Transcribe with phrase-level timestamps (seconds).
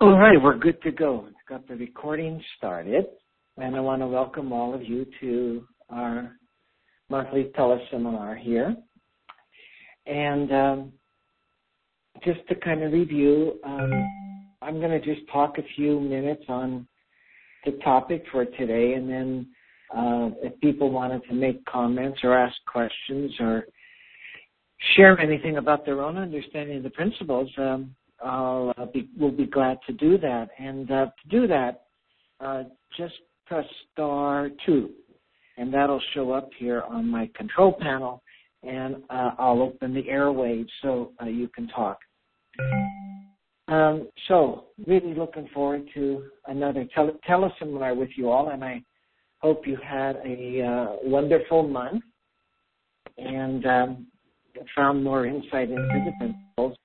[0.00, 1.26] All right, we're good to go.
[1.48, 3.06] Got the recording started,
[3.56, 6.36] and I want to welcome all of you to our
[7.10, 8.76] monthly teleseminar here.
[10.06, 10.92] And um,
[12.24, 14.08] just to kind of review, um,
[14.62, 16.86] I'm going to just talk a few minutes on
[17.64, 19.48] the topic for today, and then
[19.92, 23.64] uh, if people wanted to make comments or ask questions or
[24.94, 29.46] share anything about their own understanding of the principles, um, I'll uh, be, we'll be
[29.46, 30.50] glad to do that.
[30.58, 31.84] And uh, to do that,
[32.40, 32.64] uh,
[32.96, 33.14] just
[33.46, 34.90] press star two,
[35.56, 38.22] and that'll show up here on my control panel,
[38.62, 41.98] and uh, I'll open the airwaves so uh, you can talk.
[43.68, 48.82] Um, so, really looking forward to another tele- teleseminar with you all, and I
[49.40, 52.02] hope you had a uh, wonderful month
[53.18, 54.06] and um,
[54.74, 56.76] found more insight into the principles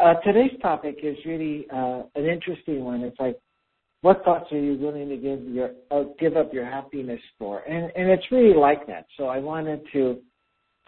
[0.00, 3.02] uh, today's topic is really uh, an interesting one.
[3.02, 3.38] It's like,
[4.00, 7.60] what thoughts are you willing to give your uh, give up your happiness for?
[7.60, 9.06] And and it's really like that.
[9.16, 10.18] So I wanted to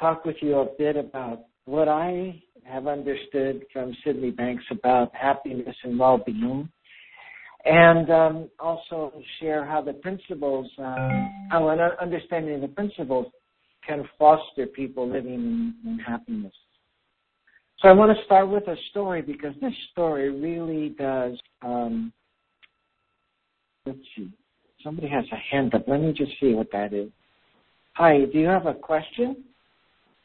[0.01, 5.77] talk with you a bit about what I have understood from Sydney Banks about happiness
[5.85, 6.69] and well-being,
[7.65, 13.27] and um, also share how the principles, um, how an understanding of the principles
[13.87, 16.55] can foster people living in, in happiness.
[17.85, 21.39] So I want to start with a story because this story really does.
[21.61, 22.15] Um,
[23.85, 24.31] let's see.
[24.83, 25.85] Somebody has a hand up.
[25.87, 27.11] Let me just see what that is.
[27.97, 29.45] Hi, do you have a question?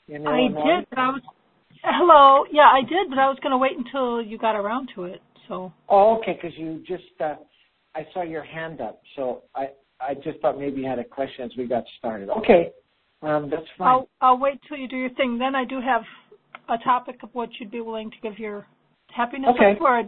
[0.09, 1.21] I did, but I was.
[1.83, 2.45] Hello.
[2.49, 5.21] Yeah, I did, but I was going to wait until you got around to it.
[5.49, 5.73] So.
[5.89, 6.39] Oh, okay.
[6.41, 7.35] Because you just, uh,
[7.93, 11.43] I saw your hand up, so I, I just thought maybe you had a question
[11.43, 12.29] as we got started.
[12.29, 12.71] Okay,
[13.21, 13.87] um, that's fine.
[13.89, 15.37] I'll, I'll wait till you do your thing.
[15.37, 16.03] Then I do have
[16.69, 18.67] a topic of what you'd be willing to give your
[19.07, 19.75] happiness okay.
[19.77, 19.99] for?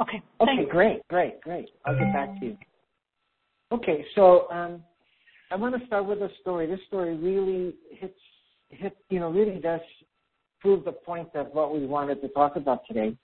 [0.00, 0.22] Okay.
[0.40, 1.68] Okay, great, great, great.
[1.84, 2.58] I'll get back to you.
[3.72, 4.82] Okay, so um,
[5.50, 6.66] I want to start with a story.
[6.66, 8.18] This story really hits,
[8.70, 9.80] hit, you know, really does
[10.60, 13.16] prove the point of what we wanted to talk about today.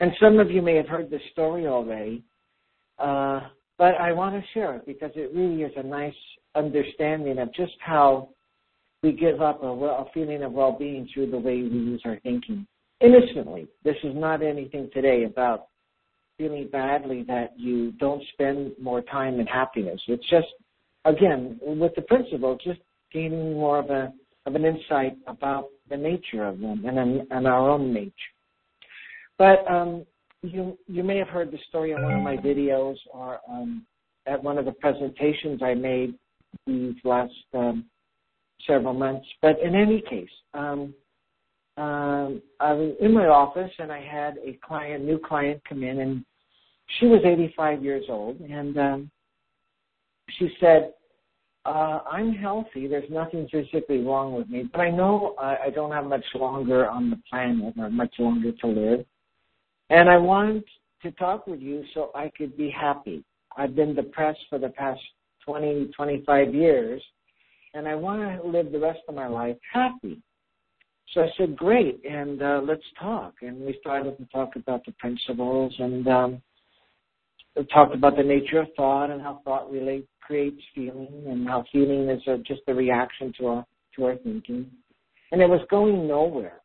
[0.00, 2.24] And some of you may have heard this story already,
[2.98, 3.40] uh,
[3.78, 6.14] but I want to share it because it really is a nice
[6.54, 8.30] understanding of just how
[9.02, 12.66] we give up a, a feeling of well-being through the way we use our thinking
[13.00, 13.66] innocently.
[13.84, 15.66] This is not anything today about
[16.38, 20.00] feeling badly that you don't spend more time in happiness.
[20.08, 20.46] It's just,
[21.04, 22.80] again, with the principle, just
[23.12, 24.12] gaining more of a
[24.44, 28.12] of an insight about the nature of them and and our own nature.
[29.38, 30.04] But um,
[30.42, 33.84] you you may have heard the story in one of my videos or um,
[34.26, 36.14] at one of the presentations I made
[36.66, 37.84] these last um,
[38.66, 39.26] several months.
[39.40, 40.94] But in any case, um,
[41.76, 46.00] um, I was in my office and I had a client, new client, come in,
[46.00, 46.24] and
[46.98, 49.10] she was 85 years old, and um,
[50.38, 50.92] she said,
[51.64, 52.86] uh, "I'm healthy.
[52.86, 56.88] There's nothing physically wrong with me, but I know I, I don't have much longer
[56.88, 59.06] on the planet or much longer to live,
[59.88, 60.64] and I want
[61.02, 63.24] to talk with you so I could be happy.
[63.56, 65.00] I've been depressed for the past
[65.46, 67.02] 20, 25 years."
[67.74, 70.20] And I want to live the rest of my life happy.
[71.12, 73.34] So I said, great, and uh, let's talk.
[73.42, 76.42] And we started to talk about the principles and um,
[77.72, 82.08] talked about the nature of thought and how thought really creates feeling and how feeling
[82.08, 83.66] is a, just a reaction to our
[83.96, 84.70] to our thinking.
[85.32, 86.60] And it was going nowhere.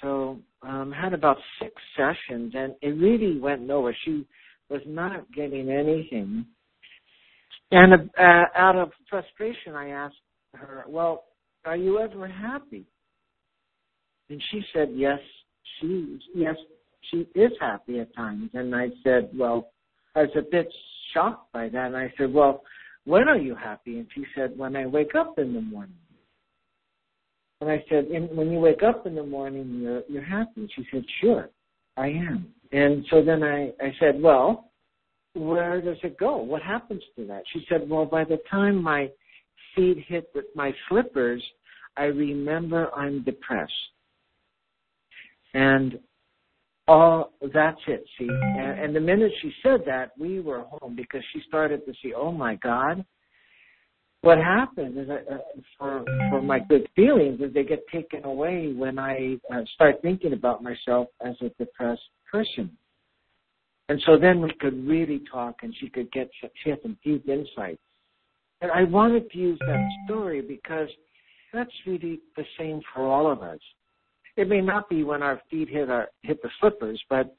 [0.00, 3.96] So um, had about six sessions, and it really went nowhere.
[4.04, 4.26] She
[4.68, 6.46] was not getting anything.
[7.72, 10.16] And uh, out of frustration, I asked
[10.54, 11.24] her, "Well,
[11.64, 12.84] are you ever happy?"
[14.28, 15.18] And she said, "Yes,
[15.80, 16.54] she yes
[17.10, 19.70] she is happy at times." And I said, "Well,
[20.14, 20.68] I was a bit
[21.14, 22.62] shocked by that." And I said, "Well,
[23.04, 25.96] when are you happy?" And she said, "When I wake up in the morning."
[27.62, 31.04] And I said, "When you wake up in the morning, you're you're happy." She said,
[31.22, 31.48] "Sure,
[31.96, 34.68] I am." And so then I I said, "Well."
[35.34, 36.36] Where does it go?
[36.36, 37.42] What happens to that?
[37.52, 39.10] She said, well, by the time my
[39.74, 41.42] feet hit with my slippers,
[41.96, 43.72] I remember I'm depressed.
[45.54, 45.98] And
[46.88, 48.28] all that's it, see.
[48.28, 52.12] And, and the minute she said that, we were home because she started to see,
[52.14, 53.04] oh my God,
[54.22, 55.38] what happens is uh,
[55.78, 60.32] for for my good feelings is they get taken away when I uh, start thinking
[60.32, 62.70] about myself as a depressed person.
[63.88, 66.30] And so then we could really talk and she could get,
[66.62, 67.82] she had some deep insights.
[68.60, 70.88] And I wanted to use that story because
[71.52, 73.58] that's really the same for all of us.
[74.36, 77.36] It may not be when our feet hit our hit the slippers, but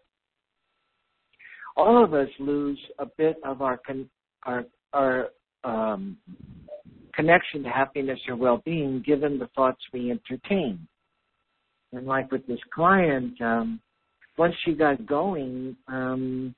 [1.76, 4.10] all of us lose a bit of our con-
[4.44, 5.30] our our
[5.64, 6.18] um,
[7.16, 10.88] connection to happiness or well-being given the thoughts we entertain.
[11.94, 13.80] And like with this client, um,
[14.38, 16.56] once she got going, um,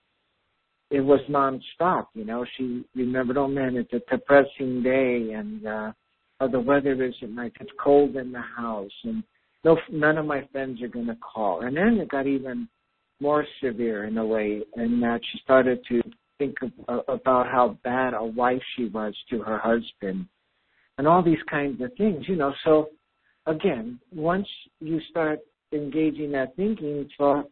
[0.92, 2.08] it was nonstop.
[2.14, 5.92] You know, she remembered, oh man, it's a depressing day, and uh,
[6.40, 7.40] oh, the weather isn't.
[7.60, 9.24] It's cold in the house, and
[9.64, 11.66] no, none of my friends are going to call.
[11.66, 12.68] And then it got even
[13.20, 16.02] more severe in a way, in that she started to
[16.38, 20.28] think of, uh, about how bad a wife she was to her husband,
[20.98, 22.26] and all these kinds of things.
[22.28, 22.90] You know, so
[23.48, 24.48] again, once
[24.80, 25.40] you start
[25.72, 27.50] engaging that thinking, thought,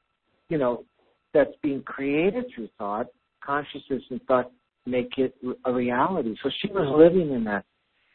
[0.54, 0.86] you know,
[1.34, 3.08] that's being created through thought,
[3.44, 4.52] consciousness and thought
[4.86, 5.34] make it
[5.66, 6.36] a reality.
[6.44, 7.66] So she was living in that.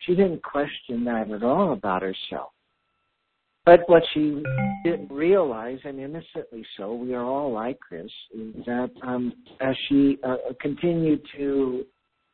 [0.07, 2.51] She didn't question that at all about herself.
[3.67, 4.41] But what she
[4.85, 10.19] didn't realize, and innocently so, we are all like this, is that um, as she
[10.23, 11.85] uh, continued to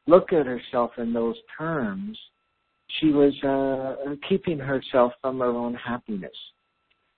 [0.06, 2.19] look at herself in those terms,
[3.01, 6.37] she was uh, keeping herself from her own happiness.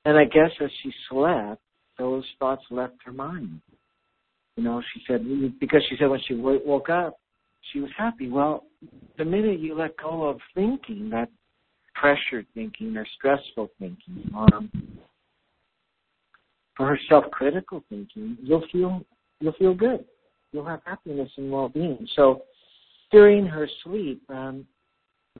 [0.04, 1.60] And I guess as she slept,
[1.98, 3.60] those thoughts left her mind.
[4.56, 5.24] You know, she said,
[5.60, 7.18] because she said when she w- woke up,
[7.72, 8.28] she was happy.
[8.28, 8.64] Well,
[9.18, 11.28] the minute you let go of thinking, that
[11.94, 14.70] pressured thinking or stressful thinking, um,
[16.76, 19.02] for her self-critical thinking, you'll feel
[19.40, 20.04] you'll feel good.
[20.52, 22.06] You'll have happiness and well-being.
[22.16, 22.42] So
[23.10, 24.66] during her sleep, um,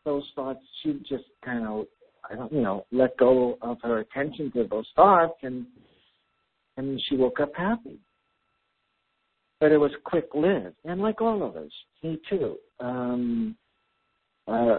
[0.04, 1.86] those thoughts, she just kind of,
[2.30, 5.66] I don't, you know, let go of her attention to those thoughts, and
[6.76, 7.98] and she woke up happy.
[9.60, 11.70] But it was quick lived, and like all of us,
[12.02, 12.56] me too.
[12.78, 13.56] Um,
[14.46, 14.78] uh,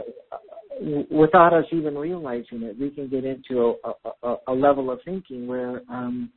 [1.10, 3.92] without us even realizing it, we can get into a,
[4.24, 6.30] a, a level of thinking where um,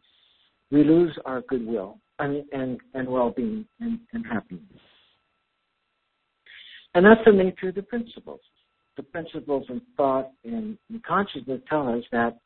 [0.71, 4.65] we lose our goodwill and and, and well-being and, and happiness.
[6.95, 8.41] And that's the nature of the principles.
[8.97, 10.77] The principles in thought and
[11.07, 12.39] consciousness tell us that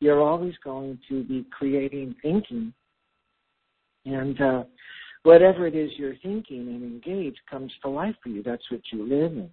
[0.00, 2.72] you're always going to be creating thinking,
[4.04, 4.64] and uh,
[5.22, 8.42] whatever it is you're thinking and engage comes to life for you.
[8.42, 9.50] That's what you live in.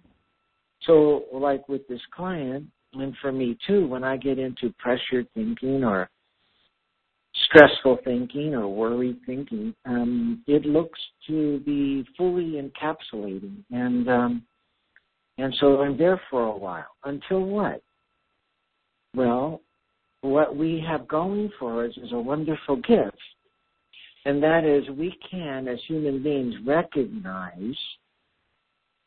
[0.82, 5.84] So, like with this client, and for me too, when I get into pressured thinking
[5.84, 6.08] or
[7.44, 14.42] stressful thinking or worried thinking, um, it looks to be fully encapsulating, and um,
[15.38, 16.86] and so I'm there for a while.
[17.04, 17.82] Until what?
[19.14, 19.60] Well,
[20.26, 23.16] what we have going for us is a wonderful gift,
[24.24, 27.76] and that is we can, as human beings, recognize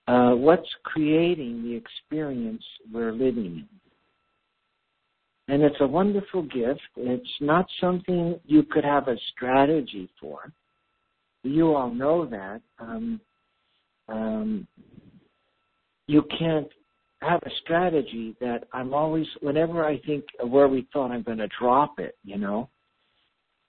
[0.07, 3.67] uh, what's creating the experience we're living in.
[5.47, 6.81] And it's a wonderful gift.
[6.95, 10.51] It's not something you could have a strategy for.
[11.43, 12.61] You all know that.
[12.79, 13.19] Um,
[14.07, 14.67] um,
[16.07, 16.67] you can't
[17.21, 21.37] have a strategy that I'm always, whenever I think of where we thought I'm going
[21.39, 22.69] to drop it, you know,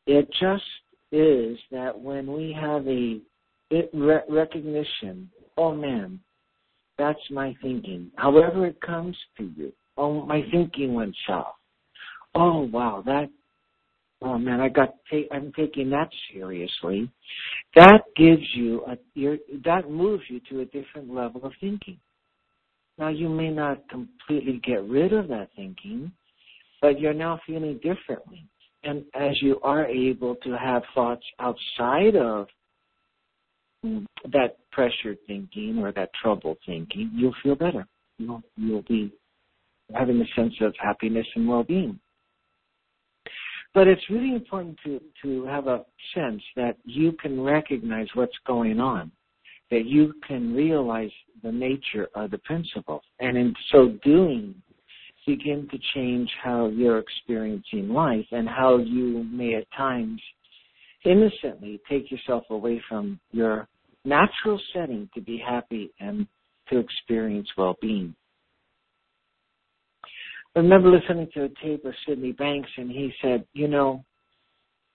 [0.06, 0.64] it just
[1.12, 3.20] is that when we have a
[3.70, 6.21] it re- recognition, oh man,
[6.99, 8.11] that's my thinking.
[8.16, 9.73] However it comes to you.
[9.97, 11.54] Oh, my thinking went south.
[12.35, 13.28] Oh, wow, that,
[14.23, 17.11] oh man, I got, take, I'm taking that seriously.
[17.75, 18.97] That gives you a,
[19.64, 21.99] that moves you to a different level of thinking.
[23.00, 26.12] Now you may not completely get rid of that thinking,
[26.83, 28.47] but you're now feeling differently.
[28.85, 32.47] And as you are able to have thoughts outside of
[33.83, 37.87] that pressured thinking or that troubled thinking, you'll feel better.
[38.19, 39.11] You'll, you'll be
[39.95, 41.99] having a sense of happiness and well-being.
[43.73, 48.78] But it's really important to, to have a sense that you can recognize what's going
[48.78, 49.11] on,
[49.70, 51.10] that you can realize
[51.42, 54.54] the nature of the principle, and in so doing,
[55.26, 60.20] begin to change how you're experiencing life and how you may at times
[61.04, 63.68] innocently take yourself away from your
[64.04, 66.26] natural setting to be happy and
[66.68, 68.14] to experience well-being.
[70.56, 74.04] I remember listening to a tape of Sydney Banks and he said, you know,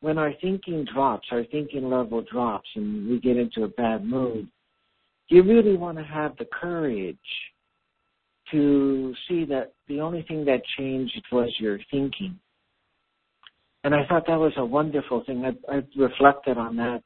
[0.01, 4.49] when our thinking drops, our thinking level drops and we get into a bad mood,
[5.29, 7.17] you really want to have the courage
[8.51, 12.39] to see that the only thing that changed was your thinking.
[13.83, 15.45] And I thought that was a wonderful thing.
[15.45, 17.01] I, I reflected on that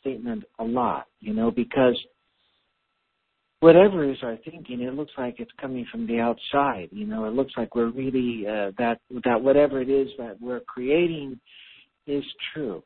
[0.00, 1.98] statement a lot, you know, because
[3.60, 6.88] whatever is our thinking, it looks like it's coming from the outside.
[6.92, 10.60] You know, it looks like we're really uh, that that whatever it is that we're
[10.60, 11.40] creating
[12.06, 12.82] is true.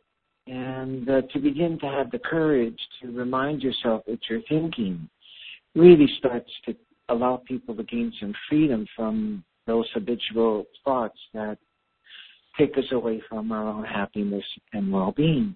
[0.48, 5.08] And uh, to begin to have the courage to remind yourself that you're thinking
[5.74, 6.74] really starts to
[7.10, 11.58] allow people to gain some freedom from those habitual thoughts that
[12.56, 15.54] take us away from our own happiness and well-being.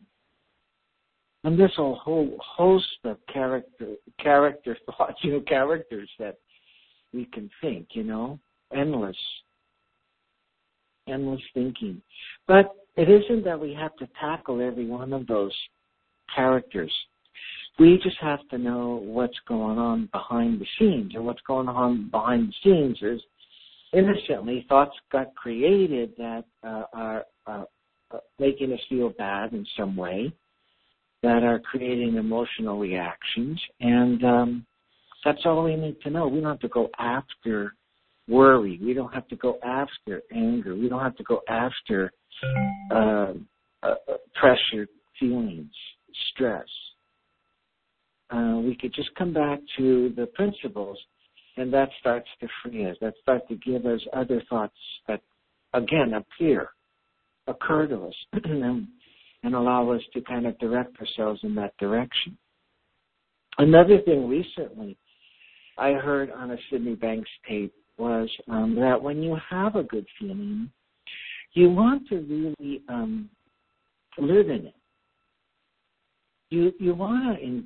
[1.45, 6.37] And there's a whole host of character character thoughts, you know, characters that
[7.15, 8.39] we can think, you know,
[8.75, 9.17] endless,
[11.09, 12.01] endless thinking.
[12.47, 15.55] But it isn't that we have to tackle every one of those
[16.35, 16.93] characters.
[17.79, 21.13] We just have to know what's going on behind the scenes.
[21.15, 23.21] And what's going on behind the scenes is
[23.93, 27.65] innocently thoughts got created that uh, are uh,
[28.39, 30.33] making us feel bad in some way,
[31.23, 34.67] that are creating emotional reactions, and um,
[35.25, 36.27] that's all we need to know.
[36.27, 37.75] We don't have to go after
[38.29, 38.79] worry.
[38.83, 40.75] We don't have to go after anger.
[40.75, 42.13] We don't have to go after
[42.91, 43.33] uh,
[43.83, 43.95] uh,
[44.35, 44.87] pressure
[45.19, 45.73] feelings,
[46.33, 46.67] stress.
[48.31, 50.99] Uh, we could just come back to the principles,
[51.57, 52.97] and that starts to free us.
[53.01, 55.21] That starts to give us other thoughts that,
[55.75, 56.71] again, appear,
[57.47, 58.87] occur to us, and,
[59.43, 62.37] and allow us to kind of direct ourselves in that direction.
[63.59, 64.97] Another thing recently
[65.79, 70.07] I heard on a Sydney Banks tape was um, that when you have a good
[70.19, 70.71] feeling,
[71.55, 73.29] you want to really um,
[74.19, 74.75] live in it.
[76.51, 77.63] You you want to,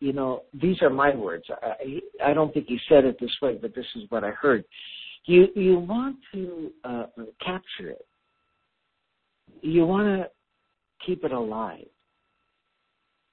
[0.00, 1.44] you know, these are my words.
[1.62, 4.64] I I don't think he said it this way, but this is what I heard.
[5.24, 7.06] You you want to uh,
[7.44, 8.06] capture it.
[9.60, 10.30] You want to
[11.04, 11.86] keep it alive,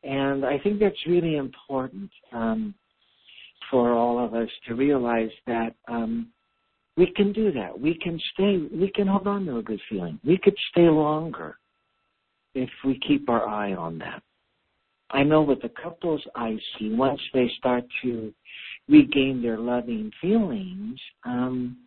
[0.04, 2.74] and I think that's really important um,
[3.70, 6.32] for all of us to realize that um,
[6.98, 7.80] we can do that.
[7.80, 10.20] We can stay, we can hold on to a good feeling.
[10.26, 11.58] We could stay longer
[12.54, 14.22] if we keep our eye on that.
[15.12, 18.34] I know with the couples I see, once they start to
[18.88, 21.78] regain their loving feelings, um,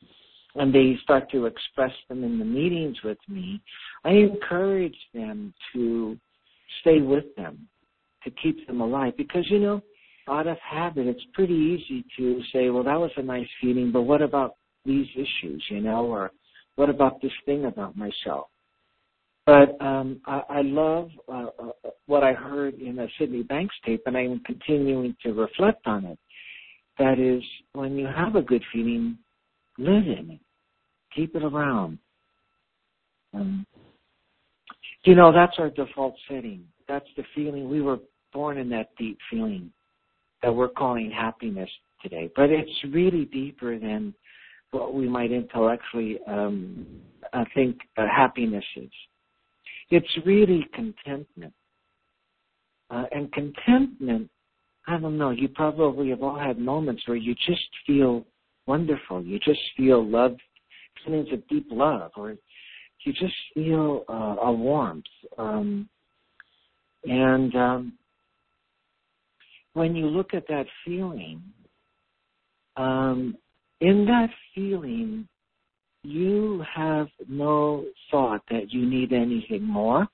[0.54, 3.60] and they start to express them in the meetings with me,
[4.04, 6.16] I encourage them to
[6.80, 7.68] stay with them,
[8.24, 9.14] to keep them alive.
[9.16, 9.82] Because, you know,
[10.28, 14.02] out of habit, it's pretty easy to say, well, that was a nice feeling, but
[14.02, 14.56] what about
[14.88, 16.32] these issues, you know, or
[16.74, 18.48] what about this thing about myself?
[19.46, 24.02] But um, I, I love uh, uh, what I heard in a Sydney Banks tape,
[24.06, 26.18] and I'm continuing to reflect on it.
[26.98, 27.42] That is,
[27.72, 29.18] when you have a good feeling,
[29.78, 30.40] live in it,
[31.14, 31.98] keep it around.
[33.32, 33.64] Um,
[35.04, 36.64] you know, that's our default setting.
[36.88, 37.98] That's the feeling we were
[38.32, 39.70] born in that deep feeling
[40.42, 41.70] that we're calling happiness
[42.02, 42.30] today.
[42.36, 44.14] But it's really deeper than
[44.70, 46.86] what we might intellectually um,
[47.32, 48.90] uh, think uh, happiness is.
[49.90, 51.52] It's really contentment.
[52.90, 54.30] Uh, and contentment,
[54.86, 58.24] I don't know, you probably have all had moments where you just feel
[58.66, 59.22] wonderful.
[59.22, 60.36] You just feel love,
[61.04, 62.36] feelings of deep love, or
[63.04, 65.04] you just feel uh, a warmth.
[65.36, 65.88] Um,
[67.04, 67.92] and um,
[69.74, 71.42] when you look at that feeling,
[72.76, 73.36] um,
[73.80, 75.28] in that feeling,
[76.02, 80.06] you have no thought that you need anything more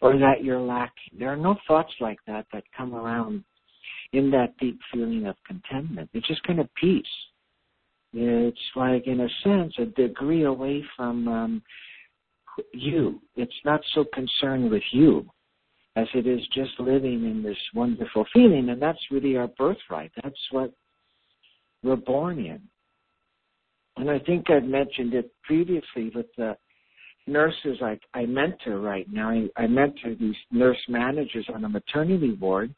[0.00, 1.18] or that you're lacking.
[1.18, 3.44] There are no thoughts like that that come around
[4.12, 6.10] in that deep feeling of contentment.
[6.12, 7.04] It's just kind of peace.
[8.12, 11.62] It's like, in a sense, a degree away from um,
[12.72, 13.20] you.
[13.36, 15.26] It's not so concerned with you
[15.96, 18.68] as it is just living in this wonderful feeling.
[18.68, 20.12] And that's really our birthright.
[20.22, 20.72] That's what
[21.82, 22.60] we're born in.
[23.96, 26.56] And I think I've mentioned it previously with the
[27.26, 29.30] nurses I, I mentor right now.
[29.30, 32.74] I, I mentor these nurse managers on a maternity ward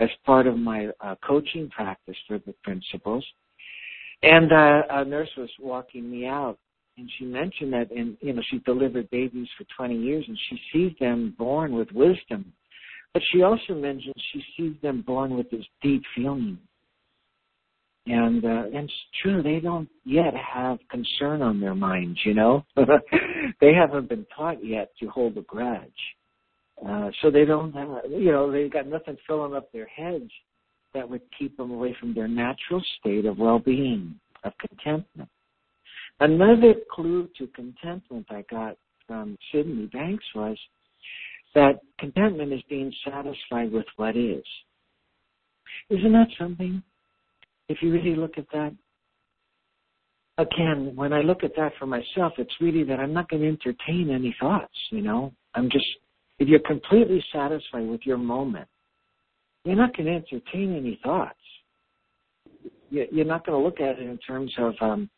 [0.00, 3.24] as part of my uh, coaching practice for the principles.
[4.22, 6.58] And uh, a nurse was walking me out,
[6.96, 10.58] and she mentioned that, and you know, she delivered babies for 20 years, and she
[10.72, 12.52] sees them born with wisdom.
[13.12, 16.58] But she also mentioned she sees them born with this deep feeling
[18.06, 18.92] and uh, and it's
[19.22, 22.64] true they don't yet have concern on their minds you know?
[23.60, 25.90] They haven't been taught yet to hold a grudge.
[26.86, 30.30] Uh so they don't have you know they've got nothing filling up their heads
[30.94, 35.28] that would keep them away from their natural state of well-being of contentment.
[36.20, 40.58] Another clue to contentment i got from sydney banks was
[41.54, 44.44] that contentment is being satisfied with what is.
[45.90, 46.82] Isn't that something
[47.72, 48.74] if you really look at that,
[50.36, 53.48] again, when I look at that for myself, it's really that I'm not going to
[53.48, 55.32] entertain any thoughts, you know?
[55.54, 55.86] I'm just,
[56.38, 58.68] if you're completely satisfied with your moment,
[59.64, 61.38] you're not going to entertain any thoughts.
[62.90, 65.08] You're not going to look at it in terms of um,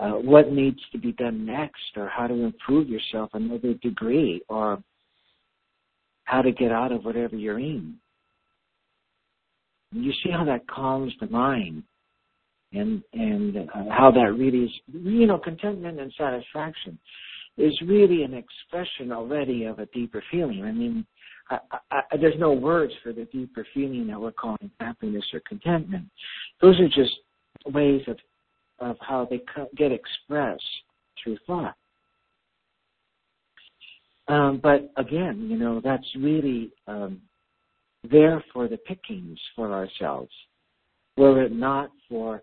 [0.00, 4.82] uh, what needs to be done next or how to improve yourself another degree or
[6.24, 7.94] how to get out of whatever you're in.
[9.92, 11.82] You see how that calms the mind
[12.72, 16.98] and and uh, how that really is you know contentment and satisfaction
[17.58, 20.64] is really an expression already of a deeper feeling.
[20.64, 21.04] I mean,
[21.50, 21.58] I,
[21.90, 26.06] I, there's no words for the deeper feeling that we're calling happiness or contentment.
[26.62, 27.12] Those are just
[27.66, 28.18] ways of
[28.78, 29.42] of how they
[29.76, 30.62] get expressed
[31.22, 31.74] through thought.
[34.28, 37.20] Um, but again, you know, that's really um,
[38.08, 40.30] there for the pickings for ourselves.
[41.16, 42.42] Were it not for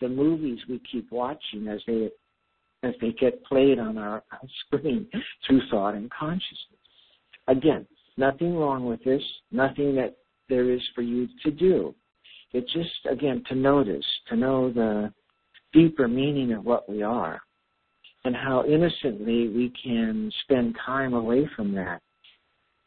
[0.00, 2.10] the movies we keep watching as they
[2.82, 4.22] as they get played on our
[4.64, 5.06] screen
[5.46, 6.78] through thought and consciousness.
[7.46, 10.16] Again, nothing wrong with this, nothing that
[10.48, 11.94] there is for you to do.
[12.52, 15.12] It's just again to notice, to know the
[15.72, 17.40] deeper meaning of what we are
[18.24, 22.02] and how innocently we can spend time away from that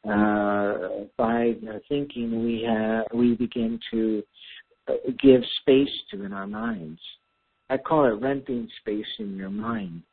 [0.10, 1.54] uh, by
[1.88, 4.24] thinking we have, we begin to
[4.88, 7.00] uh, give space to in our minds.
[7.70, 10.04] I call it renting space in your mind.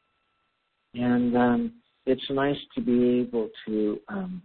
[0.95, 1.73] And um,
[2.07, 4.43] it's nice to be able to um,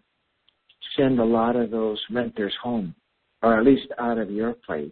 [0.97, 2.95] send a lot of those renters home,
[3.41, 4.91] or at least out of your place.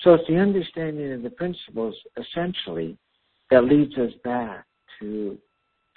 [0.00, 2.96] So it's the understanding of the principles, essentially,
[3.50, 4.64] that leads us back
[5.00, 5.36] to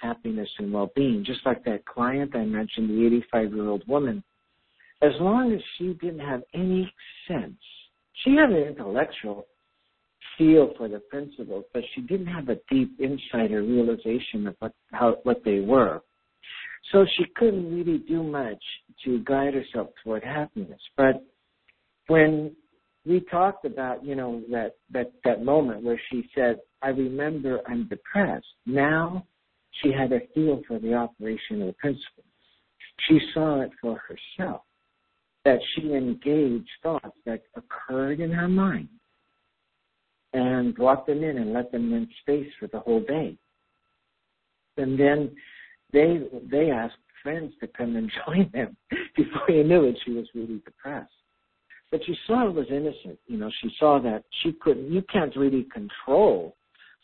[0.02, 1.24] happiness and well-being.
[1.24, 4.22] Just like that client I mentioned, the 85 year old woman,
[5.00, 6.92] as long as she didn't have any
[7.28, 7.58] sense,
[8.24, 9.46] she had an intellectual
[10.36, 14.72] feel for the principles, but she didn't have a deep insight or realization of what
[14.92, 16.02] how what they were.
[16.90, 18.62] So she couldn't really do much
[19.04, 20.80] to guide herself toward happiness.
[20.96, 21.24] But
[22.08, 22.54] when
[23.06, 27.88] we talked about, you know, that, that, that moment where she said, I remember I'm
[27.88, 28.46] depressed.
[28.66, 29.26] Now
[29.80, 32.24] she had a feel for the operation of the principle.
[33.08, 34.62] She saw it for herself,
[35.44, 38.88] that she engaged thoughts that occurred in her mind
[40.32, 43.36] and brought them in and let them in space for the whole day.
[44.76, 45.30] And then
[45.92, 48.76] they they asked friends to come and join them.
[49.16, 51.12] Before you knew it, she was really depressed.
[51.90, 53.18] But she saw it was innocent.
[53.26, 54.90] You know, she saw that she couldn't.
[54.90, 56.56] You can't really control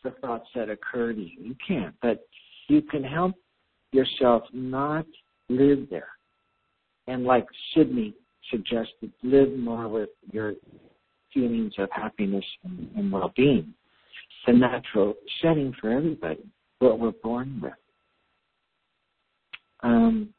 [0.03, 1.37] the thoughts that occur to you.
[1.39, 1.95] You can't.
[2.01, 2.27] But
[2.69, 3.35] you can help
[3.93, 5.07] yourself not
[5.49, 6.09] live there.
[7.07, 8.15] And like Sydney
[8.51, 10.55] suggested, live more with your
[11.33, 13.73] feelings of happiness and, and well-being.
[14.47, 16.45] The natural setting for everybody,
[16.79, 17.73] what we're born with.
[19.83, 20.35] Um,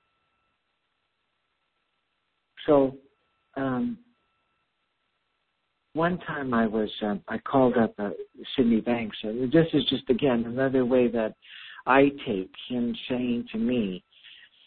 [2.65, 2.95] so,
[3.55, 3.97] um,
[5.93, 8.11] one time I was, um, I called up uh,
[8.55, 9.17] Sydney Banks.
[9.23, 11.33] And this is just again another way that
[11.85, 14.03] I take him saying to me,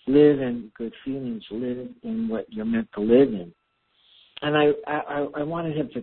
[0.07, 3.53] live in good feelings, live in what you're meant to live in.
[4.43, 6.03] And I, I, I wanted him to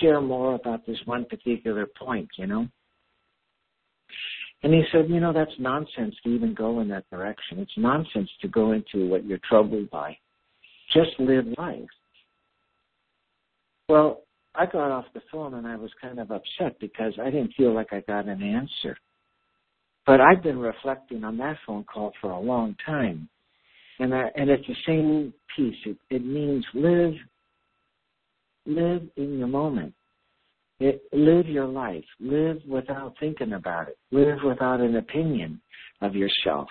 [0.00, 2.66] share more about this one particular point, you know.
[4.62, 7.58] And he said, you know, that's nonsense to even go in that direction.
[7.58, 10.16] It's nonsense to go into what you're troubled by.
[10.92, 11.88] Just live life.
[13.88, 14.22] Well,
[14.54, 17.74] I got off the phone and I was kind of upset because I didn't feel
[17.74, 18.96] like I got an answer.
[20.06, 23.28] But I've been reflecting on that phone call for a long time.
[23.98, 25.76] And I, and it's the same piece.
[25.84, 27.14] It, it means live,
[28.66, 29.94] live in your moment.
[30.78, 32.04] It, live your life.
[32.18, 33.98] Live without thinking about it.
[34.10, 35.60] Live without an opinion
[36.00, 36.68] of yourself.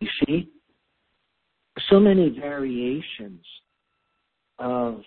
[0.00, 0.48] You see?
[1.90, 3.44] So many variations
[4.58, 5.02] of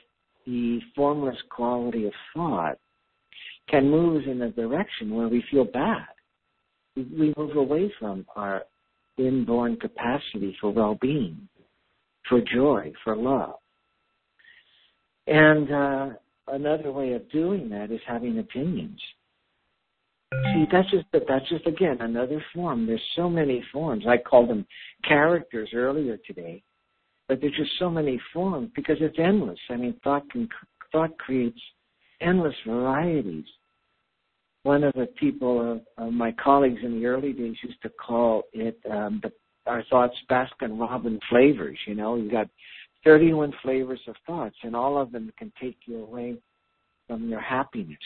[0.46, 2.78] the formless quality of thought
[3.70, 6.06] can move us in a direction where we feel bad
[6.96, 8.64] we move away from our
[9.18, 11.48] inborn capacity for well-being,
[12.28, 13.56] for joy, for love.
[15.28, 16.10] And uh,
[16.48, 19.00] another way of doing that is having opinions.
[20.32, 22.86] See, that's just that's just again another form.
[22.86, 24.06] There's so many forms.
[24.08, 24.66] I called them
[25.08, 26.62] characters earlier today,
[27.28, 29.58] but there's just so many forms because it's endless.
[29.72, 30.48] I mean, thought can
[30.92, 31.60] thought creates
[32.22, 33.46] endless varieties
[34.70, 38.44] one of the people, uh, uh, my colleagues in the early days used to call
[38.54, 39.32] it um, the,
[39.66, 41.80] our thoughts Baskin Robin flavors.
[41.88, 42.48] You know, you got
[43.04, 46.36] 31 flavors of thoughts, and all of them can take you away
[47.08, 47.98] from your happiness.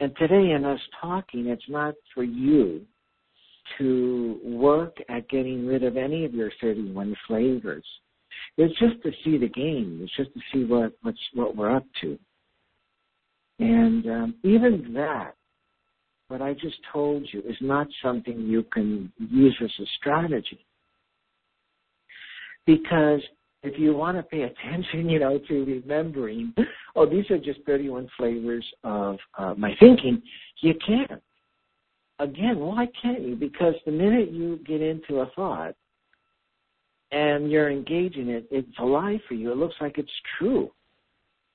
[0.00, 2.86] And today, in us talking, it's not for you
[3.76, 7.84] to work at getting rid of any of your 31 flavors.
[8.56, 10.00] It's just to see the game.
[10.02, 12.18] It's just to see what what's what we're up to.
[13.58, 15.34] And um, even that,
[16.32, 20.64] what I just told you, is not something you can use as a strategy.
[22.64, 23.20] Because
[23.62, 26.54] if you want to pay attention, you know, to remembering,
[26.96, 30.22] oh, these are just 31 flavors of uh, my thinking,
[30.62, 31.22] you can't.
[32.18, 33.36] Again, why can't you?
[33.36, 35.74] Because the minute you get into a thought
[37.10, 39.52] and you're engaging it, it's alive for you.
[39.52, 40.70] It looks like it's true.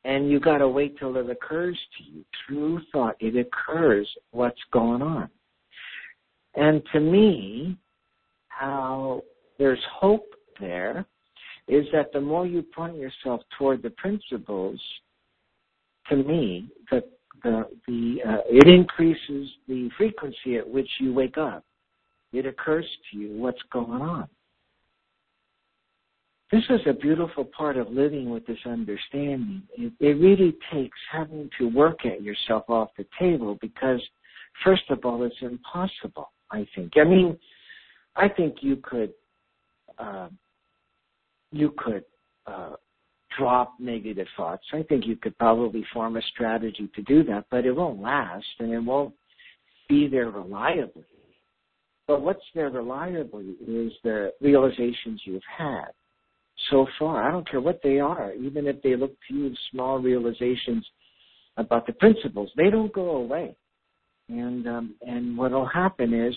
[0.07, 2.23] And you got to wait till it occurs to you.
[2.47, 5.29] True thought, it occurs what's going on.
[6.55, 7.77] And to me,
[8.47, 9.21] how
[9.59, 11.05] there's hope there
[11.67, 14.79] is that the more you point yourself toward the principles,
[16.09, 17.03] to me, the
[17.43, 21.65] the, the uh, it increases the frequency at which you wake up.
[22.31, 24.29] It occurs to you what's going on.
[26.51, 29.63] This is a beautiful part of living with this understanding.
[29.77, 34.01] It, it really takes having to work at yourself off the table because,
[34.63, 36.31] first of all, it's impossible.
[36.49, 36.93] I think.
[36.95, 37.38] I mean,
[38.15, 39.12] I think you could
[39.99, 40.29] uh,
[41.51, 42.03] you could
[42.45, 42.75] uh,
[43.38, 44.63] drop negative thoughts.
[44.73, 48.45] I think you could probably form a strategy to do that, but it won't last
[48.60, 49.13] and it won't
[49.89, 51.03] be there reliably.
[52.07, 55.88] But what's there reliably is the realizations you've had
[56.69, 57.27] so far.
[57.27, 60.86] I don't care what they are, even if they look to you small realizations
[61.58, 63.56] about the principles, they don't go away.
[64.30, 66.36] And um, and what will happen is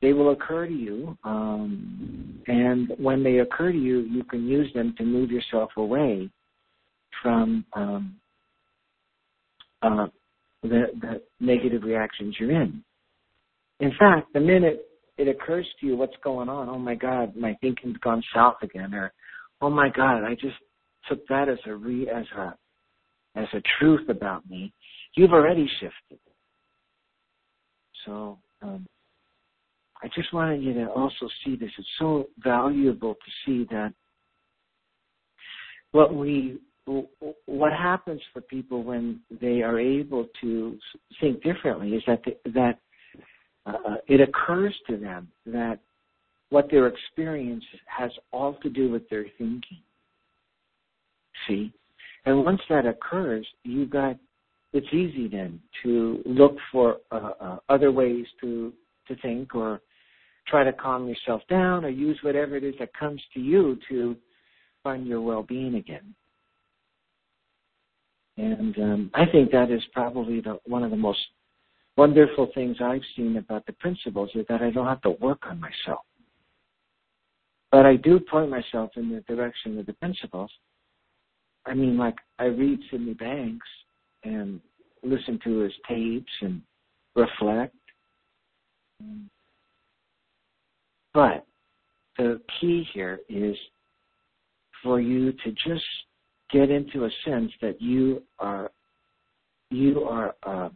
[0.00, 4.72] they will occur to you, um, and when they occur to you, you can use
[4.74, 6.30] them to move yourself away
[7.22, 8.14] from um,
[9.82, 10.06] uh,
[10.62, 12.82] the, the negative reactions you're in.
[13.80, 17.56] In fact, the minute it occurs to you what's going on, oh my God, my
[17.60, 19.12] thinking's gone south again, or
[19.60, 20.56] oh my God, I just
[21.08, 22.54] took that as a re as a
[23.36, 24.72] as a truth about me.
[25.14, 26.18] You've already shifted.
[28.04, 28.86] So um,
[30.02, 31.70] I just wanted you to also see this.
[31.78, 33.92] It's so valuable to see that
[35.92, 36.58] what we
[37.44, 40.78] what happens for people when they are able to
[41.20, 42.78] think differently is that they, that
[43.66, 45.80] uh, it occurs to them that
[46.50, 49.82] what their experience has all to do with their thinking.
[51.46, 51.72] See,
[52.24, 54.16] and once that occurs, you got
[54.72, 58.72] it's easy then to look for uh, uh, other ways to
[59.06, 59.80] to think or
[60.46, 64.16] try to calm yourself down or use whatever it is that comes to you to
[64.82, 66.14] find your well-being again.
[68.36, 71.18] And um, I think that is probably the, one of the most
[71.96, 75.60] wonderful things I've seen about the principles is that I don't have to work on
[75.60, 76.04] myself.
[77.70, 80.50] But I do point myself in the direction of the principles.
[81.66, 83.66] I mean, like I read Sydney Banks
[84.24, 84.60] and
[85.02, 86.62] listen to his tapes and
[87.14, 87.74] reflect.
[91.12, 91.46] But
[92.16, 93.56] the key here is
[94.82, 95.84] for you to just
[96.50, 98.70] get into a sense that you are
[99.70, 100.70] you are uh,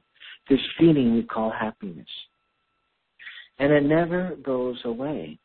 [0.50, 2.08] this feeling we call happiness,
[3.58, 5.38] and it never goes away.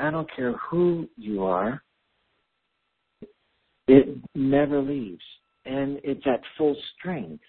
[0.00, 1.82] I don't care who you are,
[3.86, 5.22] it never leaves,
[5.64, 7.42] and it's at full strength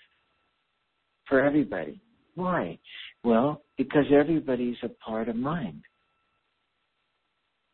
[1.27, 1.99] for everybody.
[2.35, 2.79] Why?
[3.23, 5.81] Well, because everybody's a part of mind.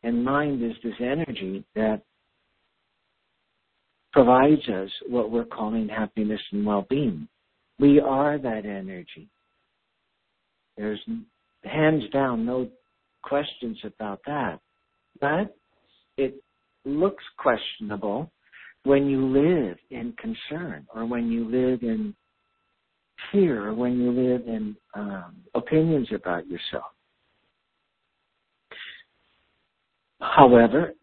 [0.02, 2.02] And mind is this energy that
[4.12, 7.26] provides us what we're calling happiness and well-being.
[7.78, 9.28] We are that energy.
[10.76, 11.00] There's
[11.64, 12.68] hands down no
[13.22, 14.60] questions about that.
[15.20, 15.54] But
[16.16, 16.42] it
[16.84, 18.30] looks questionable
[18.84, 22.14] when you live in concern or when you live in
[23.32, 26.92] fear or when you live in um, opinions about yourself.
[30.20, 30.94] However,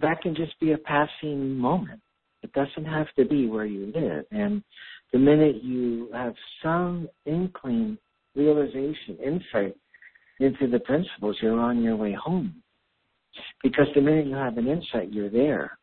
[0.00, 2.00] that can just be a passing moment.
[2.42, 4.24] It doesn't have to be where you live.
[4.30, 4.62] And
[5.12, 7.98] the minute you have some inkling,
[8.34, 9.76] realization, insight
[10.40, 12.62] into the principles, you're on your way home.
[13.62, 15.78] Because the minute you have an insight, you're there.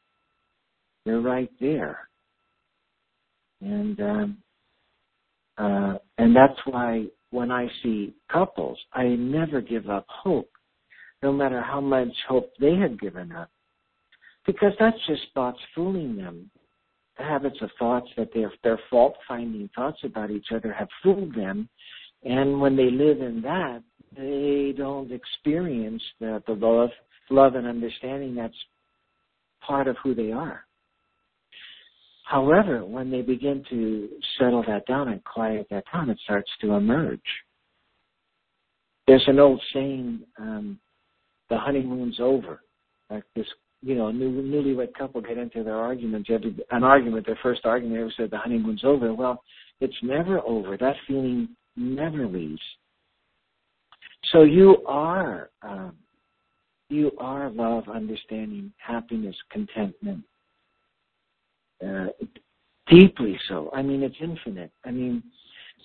[1.05, 2.07] You're right there.
[3.61, 4.37] And um,
[5.57, 10.49] uh, and that's why when I see couples, I never give up hope,
[11.21, 13.49] no matter how much hope they have given up.
[14.45, 16.49] Because that's just thoughts fooling them.
[17.17, 21.35] The habits of thoughts that they're, they're fault finding thoughts about each other have fooled
[21.35, 21.69] them.
[22.23, 23.83] And when they live in that,
[24.17, 26.89] they don't experience the, the love,
[27.33, 28.55] love and understanding that's
[29.65, 30.65] part of who they are.
[32.25, 36.73] However, when they begin to settle that down and quiet that down, it starts to
[36.73, 37.19] emerge.
[39.07, 40.79] There's an old saying, um,
[41.49, 42.61] the honeymoon's over.
[43.09, 43.45] Like this,
[43.81, 48.13] you know, new, newlywed couple get into their argument, an argument, their first argument, ever
[48.15, 49.13] said the honeymoon's over.
[49.13, 49.43] Well,
[49.81, 50.77] it's never over.
[50.77, 52.61] That feeling never leaves.
[54.31, 55.97] So you are, um,
[56.89, 60.23] you are love, understanding, happiness, contentment,
[61.85, 62.07] uh,
[62.87, 63.69] deeply so.
[63.73, 64.71] I mean, it's infinite.
[64.85, 65.23] I mean,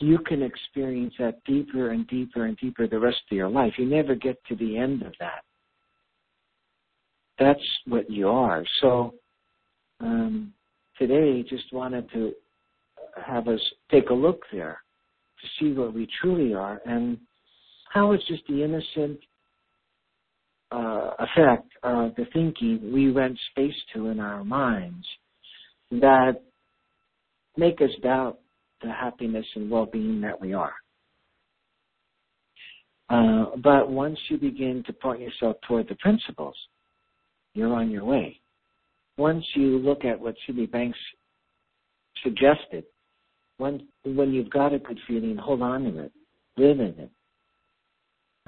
[0.01, 3.75] you can experience that deeper and deeper and deeper the rest of your life.
[3.79, 5.43] You never get to the end of that.
[7.39, 8.65] That's what you are.
[8.81, 9.15] So,
[10.01, 10.53] um,
[10.99, 12.33] today, just wanted to
[13.25, 14.81] have us take a look there
[15.41, 17.19] to see what we truly are and
[17.93, 19.19] how it's just the innocent
[20.71, 25.07] uh, effect of the thinking we rent space to in our minds
[25.91, 26.43] that
[27.57, 28.39] make us doubt
[28.83, 30.75] the happiness and well-being that we are.
[33.11, 36.57] Uh, but once you begin to point yourself toward the principles,
[37.55, 38.39] you're on your way.
[39.17, 40.99] Once you look at what Sydney Banks
[42.23, 42.85] suggested,
[43.57, 46.13] when when you've got a good feeling, hold on to it,
[46.57, 47.11] live in it,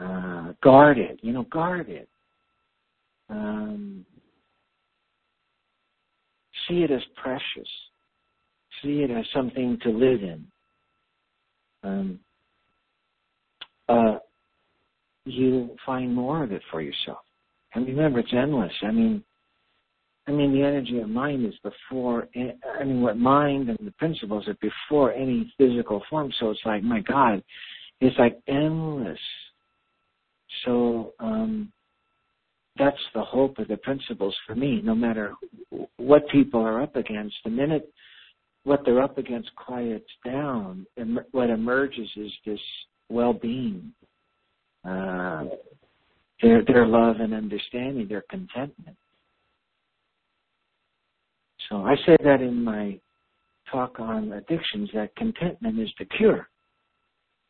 [0.00, 1.18] uh, guard it.
[1.22, 2.08] You know, guard it.
[3.28, 4.04] Um,
[6.68, 7.68] see it as precious.
[8.82, 10.46] See it as something to live in.
[11.82, 12.20] Um,
[13.88, 14.18] uh,
[15.24, 17.18] you find more of it for yourself.
[17.74, 18.72] And remember, it's endless.
[18.82, 19.22] I mean,
[20.26, 22.28] I mean, the energy of mind is before.
[22.36, 26.32] I mean, what mind and the principles are before any physical form.
[26.38, 27.42] So it's like, my God,
[28.00, 29.18] it's like endless.
[30.64, 31.72] So um,
[32.78, 34.80] that's the hope of the principles for me.
[34.82, 35.34] No matter
[35.96, 37.92] what people are up against, the minute
[38.64, 42.60] what they're up against quiets down, and what emerges is this
[43.08, 43.92] well-being,
[44.84, 45.44] uh,
[46.42, 48.96] their their love and understanding, their contentment.
[51.68, 52.98] So I said that in my
[53.70, 56.48] talk on addictions that contentment is the cure.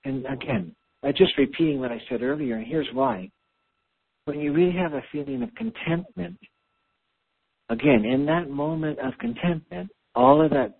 [0.05, 3.31] And again, I just repeating what I said earlier, and here's why
[4.25, 6.39] when you really have a feeling of contentment,
[7.69, 10.79] again, in that moment of contentment, all of that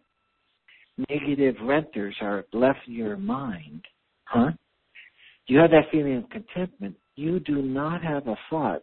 [1.09, 3.83] negative renters are left in your mind.
[4.25, 4.51] Huh?
[5.47, 6.97] You have that feeling of contentment.
[7.17, 8.83] You do not have a thought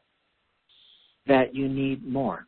[1.28, 2.45] that you need more,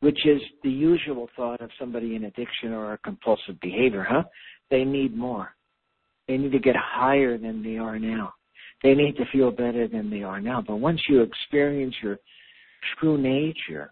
[0.00, 4.24] which is the usual thought of somebody in addiction or a compulsive behavior, huh?
[4.70, 5.54] They need more.
[6.28, 8.34] They need to get higher than they are now.
[8.82, 10.62] They need to feel better than they are now.
[10.64, 12.18] But once you experience your
[12.98, 13.90] true nature,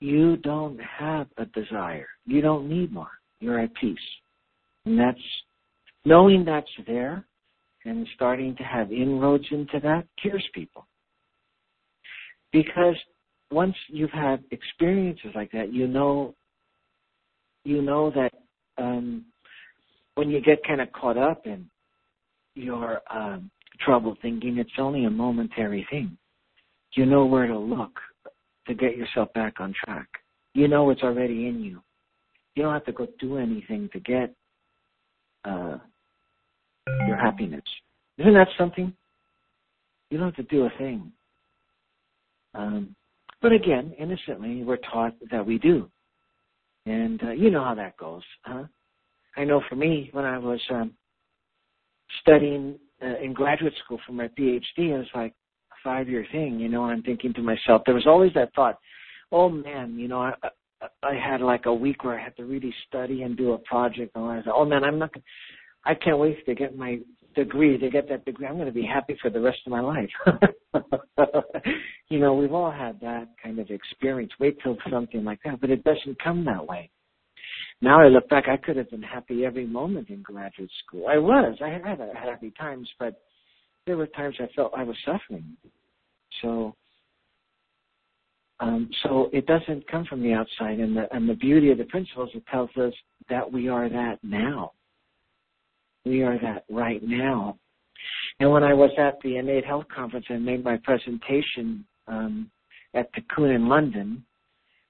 [0.00, 2.08] you don't have a desire.
[2.26, 3.10] You don't need more.
[3.38, 3.98] You're at peace.
[4.84, 5.18] And that's
[6.04, 7.24] knowing that's there
[7.84, 10.86] and starting to have inroads into that cures people.
[12.52, 12.96] Because
[13.50, 16.34] once you've had experiences like that, you know
[17.64, 18.32] you know that
[18.78, 19.24] um,
[20.20, 21.64] when you get kind of caught up in
[22.54, 26.14] your um, trouble thinking it's only a momentary thing.
[26.92, 27.98] You know where to look
[28.66, 30.08] to get yourself back on track.
[30.52, 31.80] You know it's already in you.
[32.54, 34.34] You don't have to go do anything to get
[35.46, 35.78] uh,
[37.06, 37.64] your happiness.
[38.18, 38.92] Isn't that something?
[40.10, 41.10] You don't have to do a thing.
[42.52, 42.94] Um,
[43.40, 45.88] but again, innocently, we're taught that we do.
[46.84, 48.64] And uh, you know how that goes, huh?
[49.36, 50.92] I know for me, when I was um,
[52.20, 54.62] studying uh, in graduate school for my PhD.
[54.76, 55.32] It was like
[55.72, 58.78] a five year thing, you know, I'm thinking to myself, there was always that thought,
[59.32, 60.32] oh man, you know, I,
[61.02, 64.12] I had like a week where I had to really study and do a project,
[64.14, 65.10] and I thought, oh man, I'm not,
[65.84, 66.98] I can't wait to get my
[67.34, 68.46] degree, to get that degree.
[68.46, 70.10] I'm going to be happy for the rest of my life.
[72.08, 74.32] you know, we've all had that kind of experience.
[74.40, 76.90] Wait till something like that, but it doesn't come that way
[77.80, 81.06] now I look back, I could have been happy every moment in graduate school.
[81.08, 81.56] I was.
[81.62, 83.22] I had happy times, but
[83.86, 85.56] there were times I felt I was suffering.
[86.42, 86.74] So,
[88.60, 91.84] um, so it doesn't come from the outside, and the and the beauty of the
[91.84, 92.92] principles it tells us
[93.30, 94.72] that we are that now.
[96.04, 97.58] We are that right now.
[98.38, 102.50] And when I was at the innate health conference and made my presentation, um,
[102.94, 104.24] at Cocoon in London,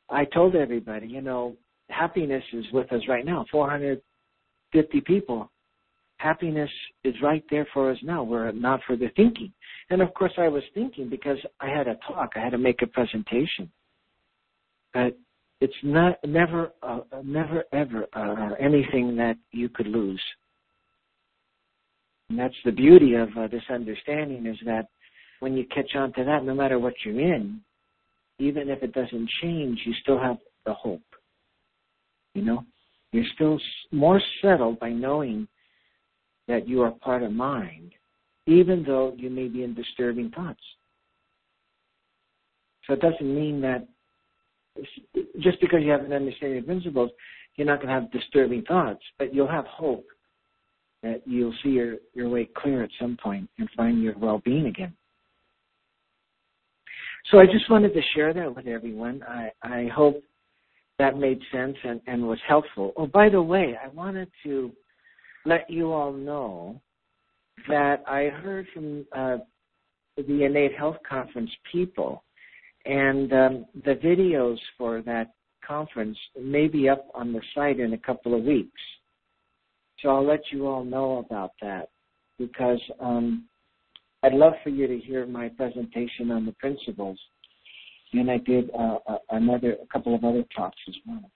[0.09, 1.57] I told everybody, you know,
[1.91, 3.45] happiness is with us right now.
[3.51, 5.51] 450 people.
[6.19, 6.71] Happiness
[7.05, 8.23] is right there for us now.
[8.23, 9.53] We're not for the thinking.
[9.89, 12.83] And of course, I was thinking because I had a talk, I had to make
[12.83, 13.71] a presentation.
[14.93, 15.17] But
[15.61, 20.23] it's not never, uh, never ever uh, anything that you could lose.
[22.29, 24.87] And that's the beauty of uh, this understanding is that
[25.41, 27.61] when you catch on to that, no matter what you're in,
[28.39, 31.03] even if it doesn't change, you still have the hope.
[32.35, 32.65] You know,
[33.13, 33.59] you're still
[33.91, 35.49] more settled by knowing
[36.49, 37.93] that you are part of mind,
[38.47, 40.61] even though you may be in disturbing thoughts.
[42.87, 43.87] So it doesn't mean that
[45.41, 47.11] just because you have an understanding of principles,
[47.57, 50.07] you're not going to have disturbing thoughts, but you'll have hope
[51.03, 54.67] that you'll see your, your way clear at some point and find your well being
[54.67, 54.95] again.
[57.31, 59.23] So I just wanted to share that with everyone.
[59.29, 60.23] I, I hope
[61.01, 62.93] that made sense and, and was helpful.
[62.97, 64.71] Oh, by the way, I wanted to
[65.47, 66.79] let you all know
[67.69, 69.39] that I heard from uh,
[70.17, 72.23] the Innate Health Conference people,
[72.85, 75.33] and um, the videos for that
[75.67, 78.81] conference may be up on the site in a couple of weeks.
[80.01, 81.89] So I'll let you all know about that
[82.39, 83.47] because um,
[84.23, 87.19] I'd love for you to hear my presentation on the principles,
[88.13, 88.99] and I did uh,
[89.31, 91.31] another a couple of other talks as well.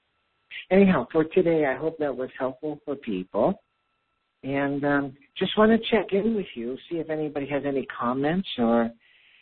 [0.70, 3.60] Anyhow, for today, I hope that was helpful for people,
[4.42, 8.48] and um, just want to check in with you, see if anybody has any comments
[8.58, 8.90] or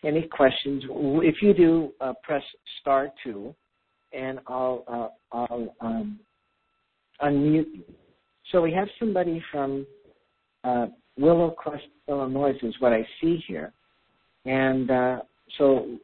[0.04, 0.84] any questions.
[0.88, 2.42] If you do, uh, press
[2.80, 3.54] star two,
[4.12, 6.18] and I'll uh, I'll um,
[7.22, 7.84] unmute you.
[8.50, 9.86] So we have somebody from
[10.64, 10.86] uh,
[11.18, 13.72] Willow Crest, Illinois, is what I see here.
[14.44, 15.20] And uh,
[15.58, 15.98] so,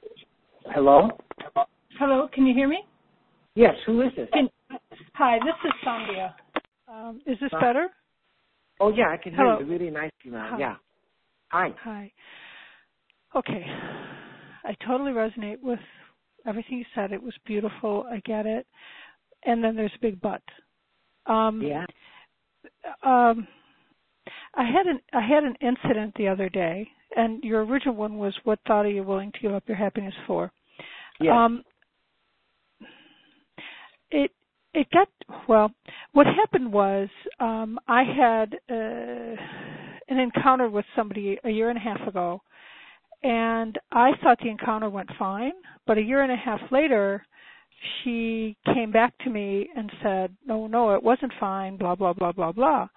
[0.75, 1.19] hello?
[1.99, 2.85] Hello, can you hear me?
[3.55, 4.29] Yes, who is this?
[4.33, 4.49] Can,
[5.15, 6.35] hi, this is Sandhya.
[6.89, 7.89] Um, is this better?
[8.81, 9.61] Oh, yeah, I can hear Hello.
[9.61, 10.51] you really nicely now.
[10.53, 10.59] Hi.
[10.59, 10.77] Yeah.
[11.49, 11.75] Hi.
[11.83, 12.13] Hi.
[13.37, 13.65] Okay.
[14.65, 15.81] I totally resonate with
[16.47, 17.13] everything you said.
[17.13, 18.07] It was beautiful.
[18.11, 18.67] I get it.
[19.45, 20.43] And then there's a big but.
[21.27, 21.87] Um, Yeah.
[23.05, 23.47] um,
[24.55, 28.35] I had an I had an incident the other day, and your original one was
[28.45, 30.51] what thought are you willing to give up your happiness for?
[31.21, 31.33] Yes.
[31.35, 31.63] Um,
[34.11, 34.31] it
[34.75, 35.09] it got
[35.49, 35.71] well.
[36.13, 37.09] What happened was
[37.41, 39.37] um, I had uh,
[40.09, 42.43] an encounter with somebody a year and a half ago,
[43.23, 45.53] and I thought the encounter went fine.
[45.87, 47.25] But a year and a half later,
[48.03, 52.33] she came back to me and said, "No, no, it wasn't fine." Blah blah blah
[52.33, 52.89] blah blah.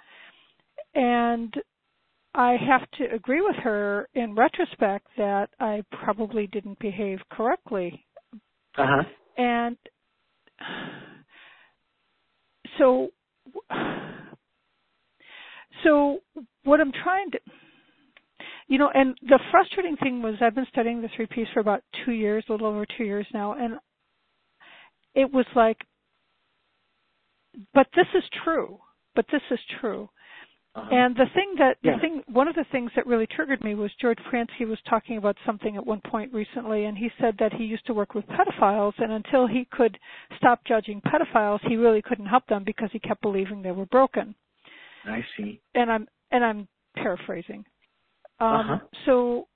[0.94, 1.54] And
[2.36, 8.06] I have to agree with her in retrospect that I probably didn't behave correctly.
[8.78, 9.04] Uh huh.
[9.38, 9.78] And
[12.78, 13.10] so
[15.84, 16.20] so
[16.64, 17.40] what I'm trying to
[18.68, 21.84] you know, and the frustrating thing was I've been studying the three P's for about
[22.06, 23.78] two years, a little over two years now, and
[25.14, 25.78] it was like,
[27.74, 28.80] but this is true.
[29.14, 30.10] But this is true.
[30.74, 30.96] Uh-huh.
[30.96, 31.96] And the thing that Yeah.
[31.96, 35.18] the thing one of the things that really triggered me was George Pransky was talking
[35.18, 38.26] about something at one point recently and he said that he used to work with
[38.28, 40.00] pedophiles and until he could
[40.38, 44.34] stop judging pedophiles he really couldn't help them because he kept believing they were broken.
[45.06, 45.60] I see.
[45.76, 47.66] And I'm and I'm paraphrasing.
[48.40, 48.78] Um Uh-huh.
[49.06, 49.48] so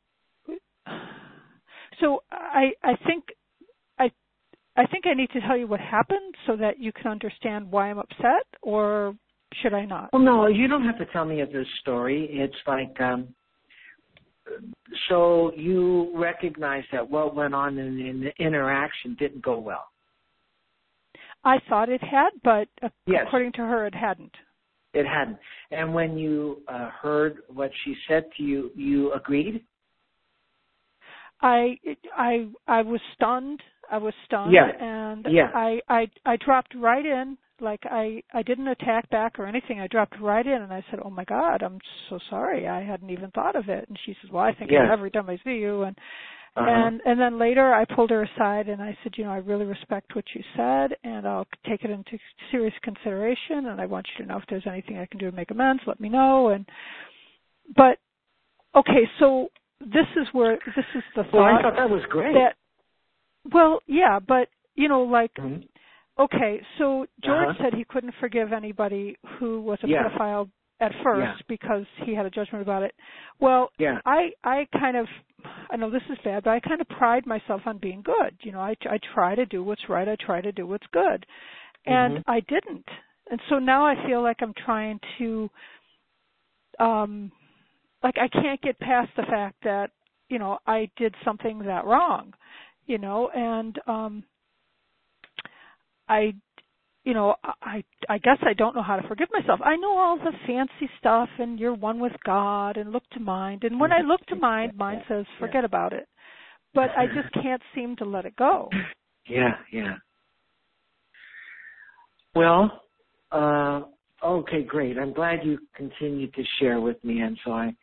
[2.02, 3.24] so I I think
[4.00, 4.12] I
[4.76, 7.90] I think I need to tell you what happened so that you can understand why
[7.90, 9.16] I'm upset or
[9.62, 10.12] should I not?
[10.14, 12.28] Well, no, you don't have to tell me of this story.
[12.32, 13.34] It's like, um,
[15.10, 19.86] so you recognize that what went on in, in the interaction didn't go well.
[21.44, 23.26] I thought it had, but uh, Yes.
[23.28, 24.34] according to her, it hadn't.
[24.94, 25.38] It hadn't.
[25.72, 29.64] And when you uh, heard what she said to you, you agreed?
[31.42, 31.78] I
[32.16, 33.62] I I was stunned.
[33.92, 34.68] I was stunned, Yeah.
[34.80, 35.52] and Yeah.
[35.54, 37.38] I I I dropped right in.
[37.62, 39.80] Like I I didn't attack back or anything.
[39.80, 41.80] I dropped right in, and I said, "Oh my God, I'm
[42.10, 42.68] so sorry.
[42.68, 44.92] I hadn't even thought of it." And she says, "Well, I think Yeah.
[44.92, 45.98] every time I see you." And
[46.58, 46.70] Uh-huh.
[46.70, 49.66] and and then later I pulled her aside and I said, you know, I really
[49.66, 52.18] respect what you said and I'll take it into
[52.50, 55.36] serious consideration and I want you to know if there's anything I can do to
[55.36, 56.66] make amends, let me know and
[57.76, 58.00] but
[58.74, 59.50] okay, so
[59.82, 61.34] this is where this is the thought.
[61.34, 62.34] well, I thought that was great.
[62.36, 62.56] that
[63.54, 65.68] well, yeah, but you know, like Mhm.
[66.20, 67.64] Okay, so George Uh-huh.
[67.64, 70.04] said he couldn't forgive anybody who was a Yeah.
[70.10, 70.50] pedophile
[70.82, 71.36] at first Yeah.
[71.48, 72.94] because he had a judgment about it.
[73.40, 74.00] Well, Yeah.
[74.06, 75.08] I I kind of
[75.70, 78.38] I know this is bad, but I kind of pride myself on being good.
[78.42, 80.08] You know, I I try to do what's right.
[80.08, 81.26] I try to do what's good,
[81.86, 82.24] and Mhm.
[82.28, 82.88] I didn't.
[83.32, 85.50] And so now I feel like I'm trying to,
[86.80, 87.32] um,
[88.04, 89.92] like I can't get past the fact that
[90.30, 92.34] you know I did something that wrong,
[92.86, 94.24] you know, and um,
[96.08, 96.34] I
[97.06, 99.60] you know, I I guess I don't know how to forgive myself.
[99.64, 103.64] I know all the fancy stuff and you're one with God and look to mind.
[103.64, 106.08] And when I look to mind, mind says forget about it.
[106.74, 108.70] But I just can't seem to let it go.
[109.28, 109.96] Yeah, yeah.
[112.36, 112.84] Well,
[113.32, 113.82] uh,
[114.24, 115.00] okay, great.
[115.00, 117.74] I'm glad you continued to share with me, and so I,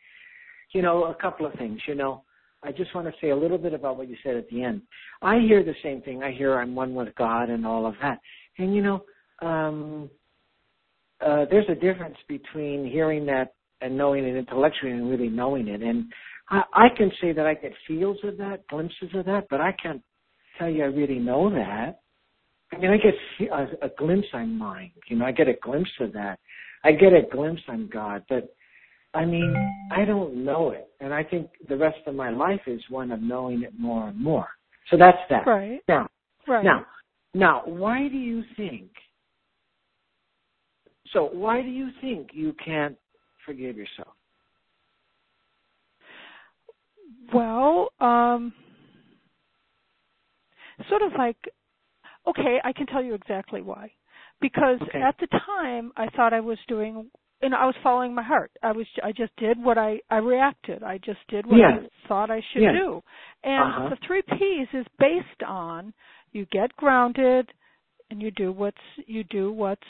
[0.73, 1.81] you know, a couple of things.
[1.85, 2.22] You know,
[2.63, 4.81] I just want to say a little bit about what you said at the end.
[5.21, 6.23] I hear the same thing.
[6.23, 8.19] I hear I'm one with God and all of that,
[8.57, 9.03] and you know,
[9.41, 10.09] um,
[11.25, 15.81] uh, there's a difference between hearing that and knowing it intellectually and really knowing it.
[15.81, 16.05] And
[16.49, 19.73] I, I can say that I get feels of that, glimpses of that, but I
[19.81, 20.01] can't
[20.57, 21.99] tell you I really know that.
[22.71, 24.91] I mean, I get a, a glimpse I'm mind.
[25.07, 26.39] You know, I get a glimpse of that.
[26.83, 28.53] I get a glimpse I'm God, but
[29.13, 29.55] I mean,
[29.91, 33.21] I don't know it, and I think the rest of my life is one of
[33.21, 34.47] knowing it more and more.
[34.89, 35.45] So that's that.
[35.47, 35.81] Right.
[35.87, 36.09] Now,
[36.47, 36.63] Right.
[36.63, 36.85] now,
[37.33, 38.89] now, why do you think?
[41.11, 42.97] So, why do you think you can't
[43.45, 44.15] forgive yourself?
[47.33, 48.53] Well, um
[50.89, 51.37] sort of like
[52.27, 53.91] okay, I can tell you exactly why.
[54.41, 55.01] Because Okay.
[55.01, 57.09] at the time I thought I was doing
[57.43, 58.51] you know, I was following my heart.
[58.63, 60.81] I was I just did what I I reacted.
[60.83, 61.79] I just did what Yeah.
[61.81, 62.71] I thought I should Yeah.
[62.71, 63.03] do.
[63.43, 63.89] And Uh-huh.
[63.89, 65.93] the 3 Ps is based on
[66.31, 67.53] you get grounded
[68.09, 69.87] and you do what's you do what's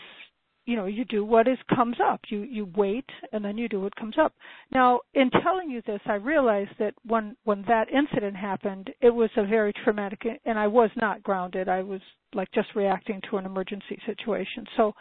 [0.65, 3.81] you know you do what is comes up you you wait and then you do
[3.81, 4.33] what comes up
[4.71, 9.29] now in telling you this i realized that when when that incident happened it was
[9.35, 11.99] a very traumatic and i was not grounded i was
[12.33, 14.93] like just reacting to an emergency situation so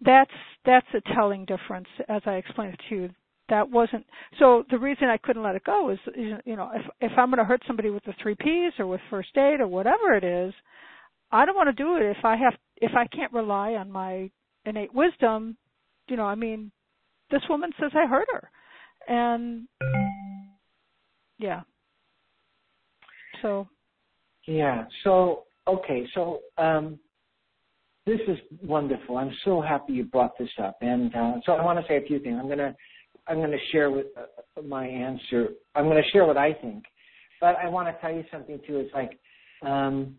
[0.00, 0.30] that's
[0.64, 3.10] that's a telling difference as i explained to you
[3.48, 4.04] that wasn't
[4.38, 7.38] so the reason i couldn't let it go is you know if if i'm going
[7.38, 10.54] to hurt somebody with the three p's or with first aid or whatever it is
[11.30, 14.30] i don't want to do it if i have if i can't rely on my
[14.64, 15.56] innate wisdom,
[16.08, 16.70] you know, I mean,
[17.30, 18.50] this woman says I hurt her.
[19.08, 19.66] And
[21.38, 21.62] yeah.
[23.40, 23.68] So
[24.46, 24.84] Yeah.
[25.04, 26.06] So, okay.
[26.14, 26.98] So, um,
[28.06, 29.16] this is wonderful.
[29.16, 30.78] I'm so happy you brought this up.
[30.80, 32.38] And uh, so, I want to say a few things.
[32.40, 32.74] I'm gonna,
[33.28, 35.50] I'm gonna share with uh, my answer.
[35.74, 36.84] I'm gonna share what I think,
[37.40, 38.78] but I want to tell you something too.
[38.78, 39.18] It's like,
[39.62, 40.16] um,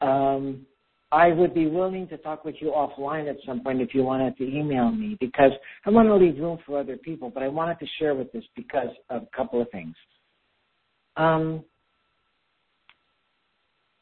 [0.00, 0.66] um,
[1.10, 4.36] I would be willing to talk with you offline at some point if you wanted
[4.36, 5.52] to email me because
[5.86, 8.44] I want to leave room for other people, but I wanted to share with this
[8.54, 9.94] because of a couple of things.
[11.16, 11.64] Um,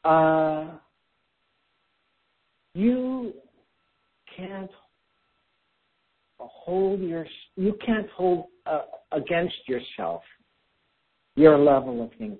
[0.03, 0.71] uh,
[2.77, 3.33] you
[4.35, 4.69] can't
[6.39, 7.25] hold your
[7.55, 10.21] you can't hold uh, against yourself
[11.35, 12.39] your level of thinking.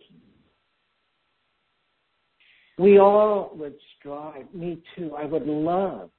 [2.77, 5.15] We all would strive, me too.
[5.17, 6.11] I would love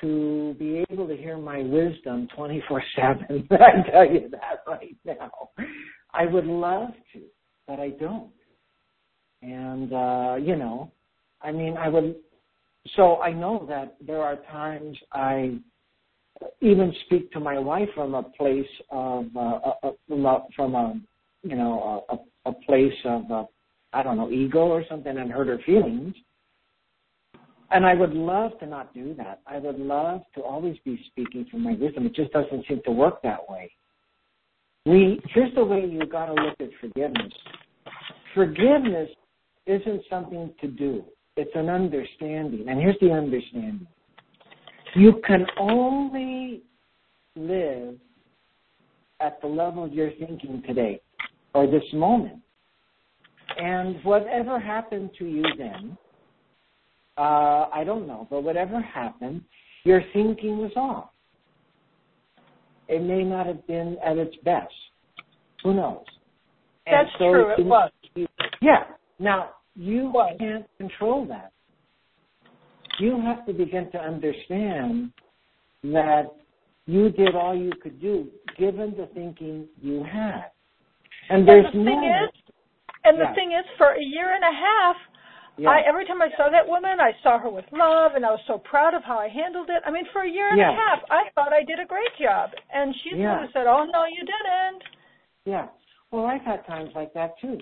[0.00, 3.48] to be able to hear my wisdom 24 7.
[3.50, 5.50] I tell you that right now.
[6.12, 7.22] I would love to,
[7.66, 8.30] but I don't.
[9.42, 10.92] And, uh, you know,
[11.40, 12.14] I mean, I would,
[12.96, 15.58] so I know that there are times I
[16.60, 19.40] even speak to my wife from a place of, uh,
[19.82, 21.00] a, a, from a,
[21.42, 23.44] you know, a, a place of, uh,
[23.92, 26.14] I don't know, ego or something and hurt her feelings.
[27.70, 29.40] And I would love to not do that.
[29.46, 32.04] I would love to always be speaking from my wisdom.
[32.06, 33.72] It just doesn't seem to work that way.
[34.84, 37.32] We here's the way you got to look at forgiveness.
[38.34, 39.08] Forgiveness
[39.66, 41.04] isn't something to do.
[41.36, 42.66] It's an understanding.
[42.68, 43.86] And here's the understanding.
[44.94, 46.62] You can only
[47.34, 47.94] live
[49.20, 51.00] at the level you're thinking today
[51.54, 52.40] or this moment.
[53.56, 55.96] And whatever happened to you then,
[57.16, 59.42] uh, I don't know, but whatever happened,
[59.84, 61.10] your thinking was off.
[62.88, 64.72] It may not have been at its best.
[65.62, 66.04] Who knows?
[66.86, 67.52] That's true.
[67.56, 67.90] It was.
[68.60, 68.84] Yeah.
[69.18, 71.52] Now you can't control that.
[72.98, 75.12] You have to begin to understand
[75.84, 76.34] that
[76.86, 80.50] you did all you could do given the thinking you had.
[81.30, 82.30] And there's and the thing no is,
[83.04, 83.34] and the Yeah.
[83.34, 84.96] thing is, for a year and a half,
[85.56, 85.70] yeah.
[85.70, 88.40] I every time I saw that woman, I saw her with love, and I was
[88.46, 89.82] so proud of how I handled it.
[89.86, 90.72] I mean, for a year and yeah.
[90.72, 93.34] a half, I thought I did a great job, and she yeah.
[93.34, 94.82] sort of said, "Oh no, you didn't."
[95.44, 95.68] Yeah.
[96.10, 97.58] Well, I've had times like that too.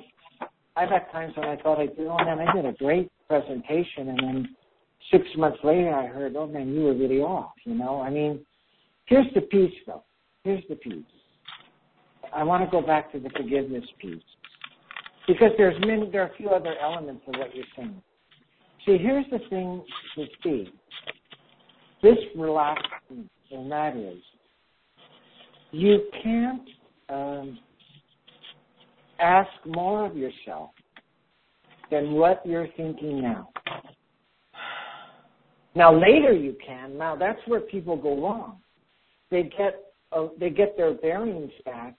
[0.76, 2.06] I've had times when I thought I did.
[2.06, 4.56] Oh man, I did a great presentation, and then
[5.10, 8.40] six months later, I heard, "Oh man, you were really off." You know, I mean,
[9.06, 10.04] here's the piece though.
[10.44, 11.04] Here's the piece.
[12.34, 14.22] I want to go back to the forgiveness piece
[15.26, 18.00] because there's many, there are a few other elements of what you're saying.
[18.86, 19.84] See, here's the thing
[20.16, 20.72] to see.
[22.02, 24.22] This relaxing, and that is,
[25.70, 26.62] you can't
[27.10, 27.58] um,
[29.20, 30.70] ask more of yourself
[31.90, 33.48] than what you're thinking now.
[35.74, 36.96] Now later you can.
[36.98, 38.58] Now that's where people go wrong.
[39.30, 41.96] They get uh, they get their bearings back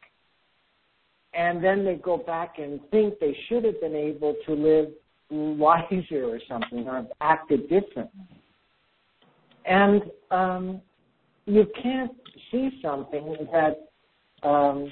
[1.34, 4.90] and then they go back and think they should have been able to live
[5.30, 8.26] wiser or something or acted differently.
[9.66, 10.82] And um,
[11.46, 12.12] you can't
[12.52, 14.92] see something that um,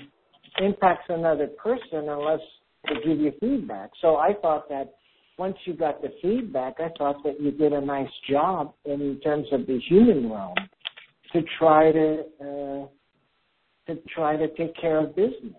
[0.57, 2.39] impacts another person unless
[2.87, 3.91] they give you feedback.
[4.01, 4.93] So I thought that
[5.37, 9.47] once you got the feedback, I thought that you did a nice job in terms
[9.51, 10.55] of the human realm
[11.33, 12.87] to try to uh,
[13.87, 15.53] to try to take care of business.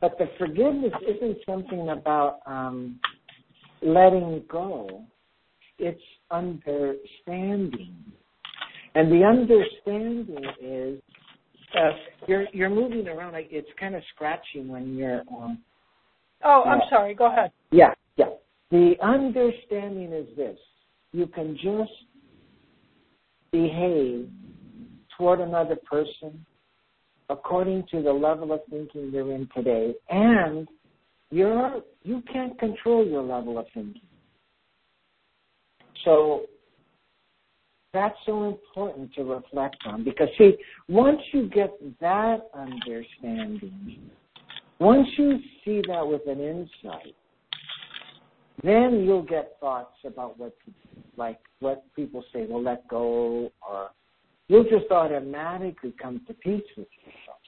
[0.00, 3.00] But the forgiveness isn't something about um,
[3.82, 5.04] letting go.
[5.78, 6.00] It's
[6.30, 7.94] understanding.
[8.94, 11.00] And the understanding is
[12.26, 13.34] you're you're moving around.
[13.36, 15.20] It's kind of scratching when you're.
[15.30, 15.58] Um,
[16.44, 17.14] oh, I'm uh, sorry.
[17.14, 17.52] Go ahead.
[17.70, 18.30] Yeah, yeah.
[18.70, 20.58] The understanding is this:
[21.12, 21.92] you can just
[23.52, 24.28] behave
[25.16, 26.44] toward another person
[27.28, 30.68] according to the level of thinking you're in today, and
[31.30, 34.02] you're you can't control your level of thinking.
[36.04, 36.42] So
[37.96, 40.54] that's so important to reflect on because see,
[40.86, 44.10] once you get that understanding,
[44.78, 47.14] once you see that with an insight,
[48.62, 50.54] then you'll get thoughts about what
[51.16, 53.90] like what people say, well let go or
[54.48, 57.38] you'll just automatically come to peace with yourself.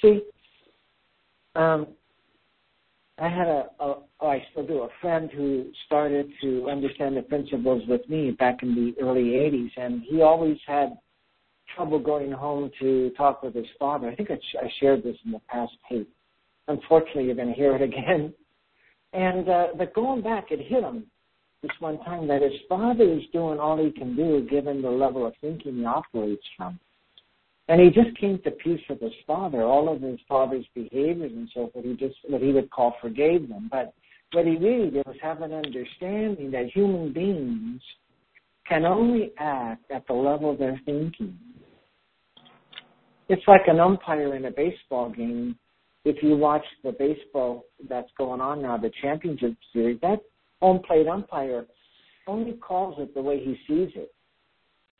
[0.00, 0.22] See,
[1.54, 1.88] um,
[3.18, 3.95] I had a, a
[4.28, 8.74] I still do a friend who started to understand the principles with me back in
[8.74, 10.96] the early '80s, and he always had
[11.74, 14.08] trouble going home to talk with his father.
[14.08, 16.08] I think I, sh- I shared this in the past tape.
[16.68, 18.32] Unfortunately, you're going to hear it again.
[19.12, 21.06] And uh, but going back, it hit him
[21.62, 25.26] this one time that his father is doing all he can do given the level
[25.26, 26.78] of thinking he operates from.
[27.68, 29.62] And he just came to peace with his father.
[29.62, 33.48] All of his father's behaviors and so forth, he just what he would call forgave
[33.48, 33.68] them.
[33.70, 33.92] But
[34.32, 37.80] what he really did was have an understanding that human beings
[38.68, 41.38] can only act at the level they're thinking.
[43.28, 45.56] It's like an umpire in a baseball game.
[46.04, 50.20] If you watch the baseball that's going on now, the championship series, that
[50.60, 51.66] home plate umpire
[52.26, 54.12] only calls it the way he sees it.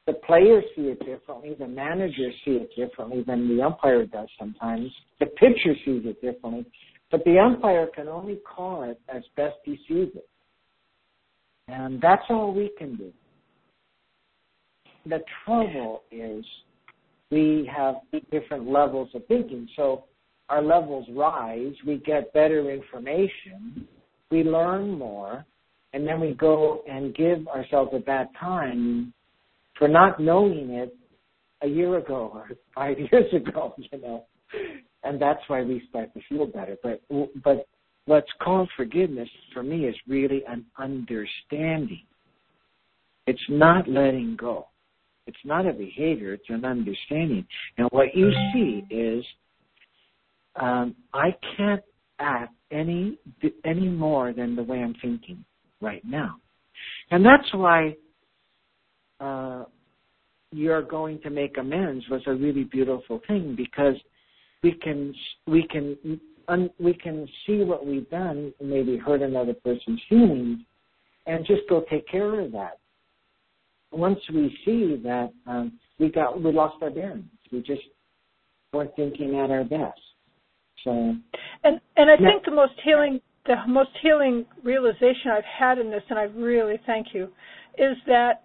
[0.07, 4.91] The players see it differently, the managers see it differently than the umpire does sometimes.
[5.18, 6.64] The pitcher sees it differently,
[7.11, 10.28] but the umpire can only call it as best he sees it.
[11.68, 13.12] And that's all we can do.
[15.07, 16.44] The trouble is
[17.30, 17.96] we have
[18.30, 19.68] different levels of thinking.
[19.76, 20.04] So
[20.48, 23.86] our levels rise, we get better information,
[24.30, 25.44] we learn more,
[25.92, 29.12] and then we go and give ourselves a bad time
[29.78, 30.96] for not knowing it
[31.62, 34.24] a year ago or five years ago, you know.
[35.07, 36.76] And that's why we start to feel better.
[36.82, 37.00] But
[37.44, 37.66] but
[38.07, 42.02] what's called forgiveness for me is really an understanding.
[43.26, 44.68] It's not letting go.
[45.26, 47.44] It's not a behavior, it's an understanding.
[47.78, 49.24] And what you see is
[50.54, 51.82] um, I can't
[52.20, 53.18] act any
[53.64, 55.44] any more than the way I'm thinking
[55.80, 56.36] right now.
[57.11, 57.96] And that's why
[59.20, 59.64] uh,
[60.52, 63.96] you're going to make amends was a really beautiful thing because
[64.62, 65.14] we can
[65.46, 70.59] we can un, we can see what we've done, maybe hurt another person's feelings,
[71.26, 72.78] and just go take care of that.
[73.92, 77.82] Once we see that um, we got we lost our bearings, we just
[78.72, 80.00] weren't thinking at our best.
[80.84, 81.14] So,
[81.64, 86.02] and and I think the most healing the most healing realization I've had in this,
[86.11, 87.28] and I really thank you,
[87.78, 88.42] is that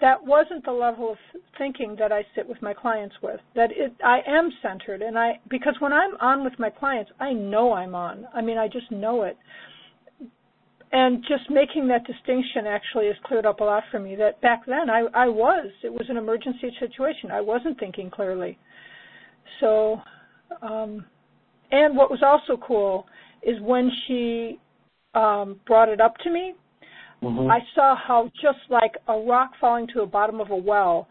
[0.00, 1.18] that wasn't the level of
[1.58, 3.40] thinking that I sit with my clients with.
[3.54, 7.32] That it, I am centered, and I because when I'm on with my clients, I
[7.32, 8.26] know I'm on.
[8.34, 9.36] I mean, I just know it.
[10.92, 14.14] and just making that distinction actually has cleared up a lot for me.
[14.16, 17.30] That back then I, I was, it was an emergency situation.
[17.32, 18.58] I wasn't thinking clearly.
[19.60, 20.00] So,
[20.62, 21.04] um,
[21.72, 23.06] and what was also cool
[23.42, 24.60] is when she
[25.14, 26.54] um, brought it up to me,
[27.24, 27.50] mm-hmm.
[27.50, 31.08] I saw how just like a rock falling to the bottom of a well,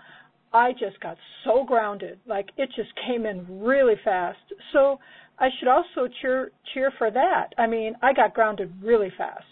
[0.54, 2.20] I just got so grounded.
[2.28, 4.40] Like it just came in really fast.
[4.72, 5.00] So
[5.40, 7.50] I should also cheer cheer for that.
[7.58, 9.46] I mean, I got grounded really fast.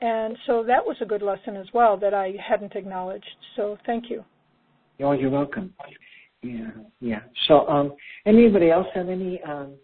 [0.00, 3.24] And so that was a good lesson as well that I hadn't acknowledged.
[3.56, 4.24] So thank you.
[5.00, 5.72] Oh, you're welcome.
[6.42, 7.20] Yeah, yeah.
[7.48, 7.94] So, um,
[8.24, 9.74] anybody else have any um,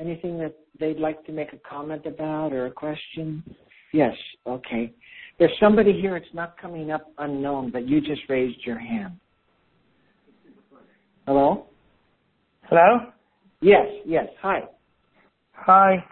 [0.00, 3.42] anything that they'd like to make a comment about or a question?
[3.96, 4.14] Yes.
[4.46, 4.92] Okay.
[5.38, 6.16] There's somebody here.
[6.18, 9.14] It's not coming up unknown, but you just raised your hand.
[11.26, 11.64] Hello.
[12.68, 12.98] Hello.
[13.62, 13.86] Yes.
[14.04, 14.26] Yes.
[14.42, 14.60] Hi.
[15.52, 16.04] Hi.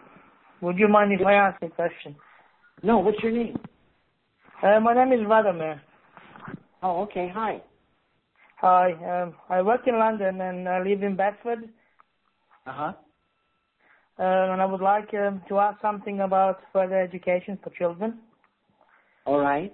[0.62, 2.16] Would you mind if I ask a question?
[2.82, 3.59] No, what's your name?
[4.62, 5.82] Uh, my name is Vladimir.
[6.82, 7.30] Oh, okay.
[7.35, 7.61] Hi.
[8.62, 8.93] Hi.
[8.93, 11.68] Um, I work in London and I live in Bedford.
[12.66, 12.93] Uh,
[14.19, 18.19] and I would like um, to ask something about further education for children.
[19.27, 19.73] All right.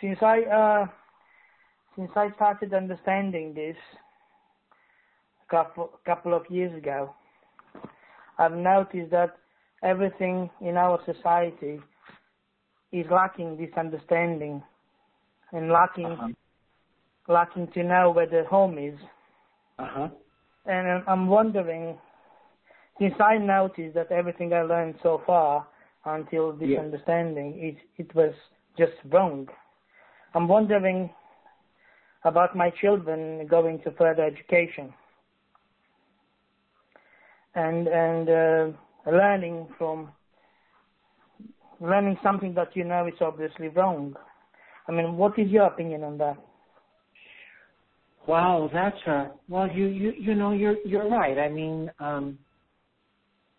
[0.00, 0.86] Since I uh,
[1.96, 3.76] since I started understanding this
[5.46, 7.14] a couple couple of years ago,
[8.38, 9.36] I've noticed that
[9.82, 11.80] everything in our society
[12.92, 14.62] is lacking this understanding
[15.52, 16.28] and lacking uh-huh.
[17.28, 18.98] lacking to know where the home is.
[19.78, 20.08] Uh-huh.
[20.66, 21.98] And I'm wondering,
[23.00, 25.66] since I noticed that everything I learned so far
[26.04, 26.80] until this yeah.
[26.80, 28.34] understanding, it it was
[28.78, 29.48] just wrong.
[30.34, 31.10] I'm wondering
[32.24, 34.92] about my children going to further education
[37.54, 40.10] and and uh, learning from
[41.80, 44.14] learning something that you know is obviously wrong.
[44.86, 46.36] I mean, what is your opinion on that?
[48.26, 49.68] Wow, that's a well.
[49.70, 51.38] You you you know you're you're right.
[51.38, 52.38] I mean, um,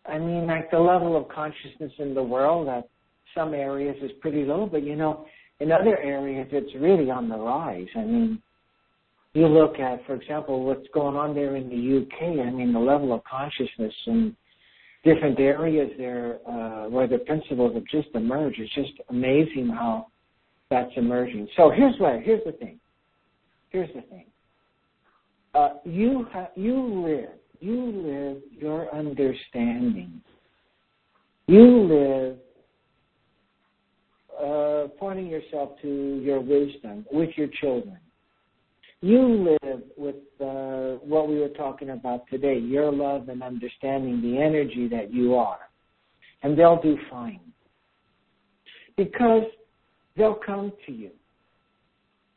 [0.06, 2.88] I mean, like the level of consciousness in the world at
[3.36, 5.26] some areas is pretty low, but you know,
[5.60, 7.88] in other areas it's really on the rise.
[7.96, 8.42] I mean,
[9.34, 12.46] you look at, for example, what's going on there in the UK.
[12.46, 14.36] I mean, the level of consciousness in
[15.04, 18.60] different areas there uh, where the principles have just emerged.
[18.60, 20.08] It's just amazing how
[20.70, 21.48] that's emerging.
[21.56, 22.22] So here's what.
[22.24, 22.80] Here's the thing.
[23.70, 24.26] Here's the thing.
[25.54, 27.30] Uh, you ha- you live
[27.62, 30.20] you live your understanding.
[31.48, 32.38] You live
[34.42, 37.98] uh, pointing yourself to your wisdom with your children.
[39.02, 44.40] You live with uh, what we were talking about today, your love and understanding the
[44.42, 45.60] energy that you are.
[46.44, 47.42] And they'll do fine.
[48.98, 49.44] Because
[50.18, 51.12] they'll come to you.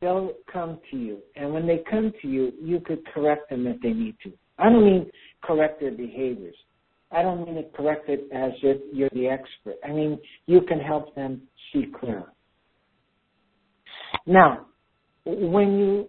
[0.00, 1.18] They'll come to you.
[1.36, 4.32] And when they come to you, you could correct them if they need to.
[4.58, 5.10] I don't mean
[5.42, 6.56] correct their behaviors.
[7.10, 9.76] I don't mean it correct it as if you're the expert.
[9.84, 11.42] I mean, you can help them
[11.72, 12.32] see clearer.
[14.26, 14.66] Now,
[15.24, 16.08] when you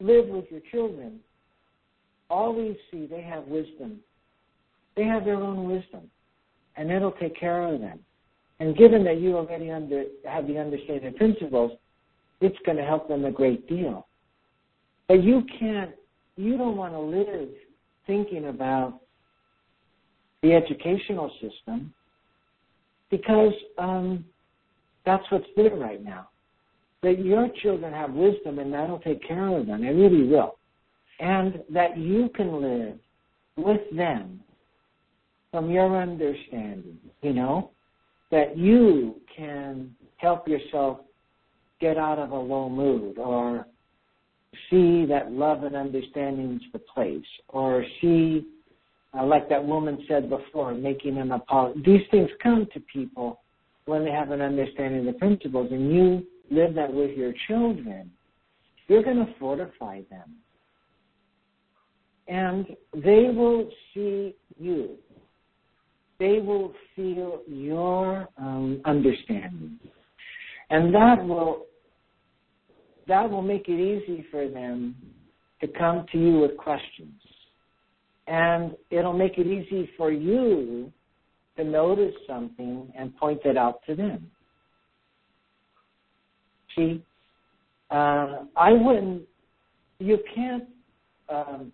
[0.00, 1.20] live with your children,
[2.30, 4.00] always see they have wisdom.
[4.96, 6.10] They have their own wisdom,
[6.76, 8.00] and it'll take care of them.
[8.60, 11.72] And given that you already under, have the understanding principles,
[12.40, 14.06] it's going to help them a great deal.
[15.06, 15.92] But you can't,
[16.38, 17.48] you don't want to live
[18.06, 19.00] thinking about
[20.42, 21.92] the educational system
[23.10, 24.24] because um,
[25.04, 26.28] that's what's there right now
[27.02, 29.84] that your children have wisdom and that'll take care of them.
[29.84, 30.56] It really will.
[31.20, 32.98] And that you can live
[33.56, 34.40] with them
[35.50, 37.70] from your understanding, you know,
[38.30, 40.98] that you can help yourself
[41.80, 43.66] get out of a low mood or
[44.70, 48.46] see that love and understanding is the place or see,
[49.18, 51.82] uh, like that woman said before, making an apology.
[51.84, 53.40] These things come to people
[53.86, 58.10] when they have an understanding of the principles and you live that with your children,
[58.86, 60.36] you're going to fortify them.
[62.26, 64.96] And they will see you.
[66.18, 69.78] They will feel your um, understanding.
[70.70, 71.67] And that will
[73.08, 74.94] that will make it easy for them
[75.60, 77.20] to come to you with questions.
[78.26, 80.92] And it'll make it easy for you
[81.56, 84.30] to notice something and point it out to them
[86.78, 87.02] see,
[87.90, 89.22] uh, I wouldn't.
[89.98, 90.64] You can't.
[91.28, 91.72] Um,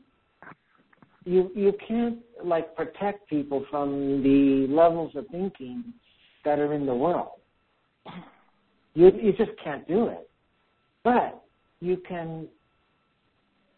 [1.25, 5.85] you you can't like protect people from the levels of thinking
[6.45, 7.41] that are in the world.
[8.95, 10.29] You you just can't do it.
[11.05, 11.43] But
[11.81, 12.49] you can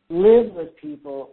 [0.09, 1.31] live with people,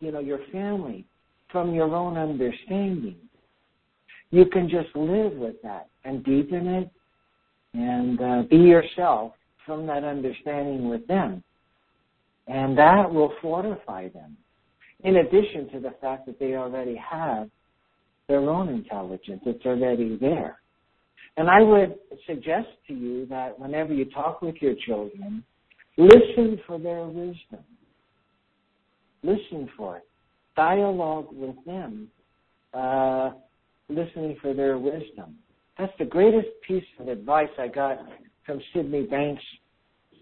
[0.00, 1.06] you know, your family,
[1.50, 3.16] from your own understanding.
[4.30, 6.90] You can just live with that and deepen it
[7.72, 9.32] and uh, be yourself
[9.64, 11.42] from that understanding with them.
[12.46, 14.36] And that will fortify them.
[15.04, 17.48] In addition to the fact that they already have
[18.26, 20.58] their own intelligence, it's already there.
[21.38, 21.94] And I would
[22.26, 25.44] suggest to you that whenever you talk with your children,
[25.96, 27.64] listen for their wisdom.
[29.22, 30.02] Listen for it.
[30.56, 32.08] Dialogue with them,
[32.74, 33.30] uh,
[33.88, 35.36] listening for their wisdom.
[35.78, 37.98] That's the greatest piece of advice I got
[38.44, 39.42] from Sydney Banks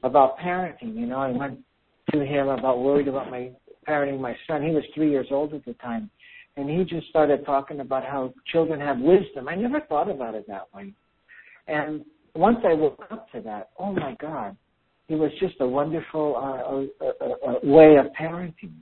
[0.03, 0.97] about parenting.
[0.97, 1.61] You know, I went
[2.13, 3.53] to him about worried about my
[3.89, 4.63] parenting my son.
[4.63, 6.11] He was three years old at the time.
[6.59, 9.49] And he just started talking about how children have wisdom.
[9.49, 10.93] I never thought about it that way.
[11.67, 12.05] And
[12.35, 14.57] once I woke up to that, oh my God,
[15.09, 18.73] it was just a wonderful uh, uh, uh, uh way of parenting.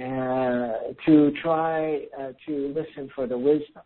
[0.00, 3.82] Uh, to try uh, to listen for the wisdom.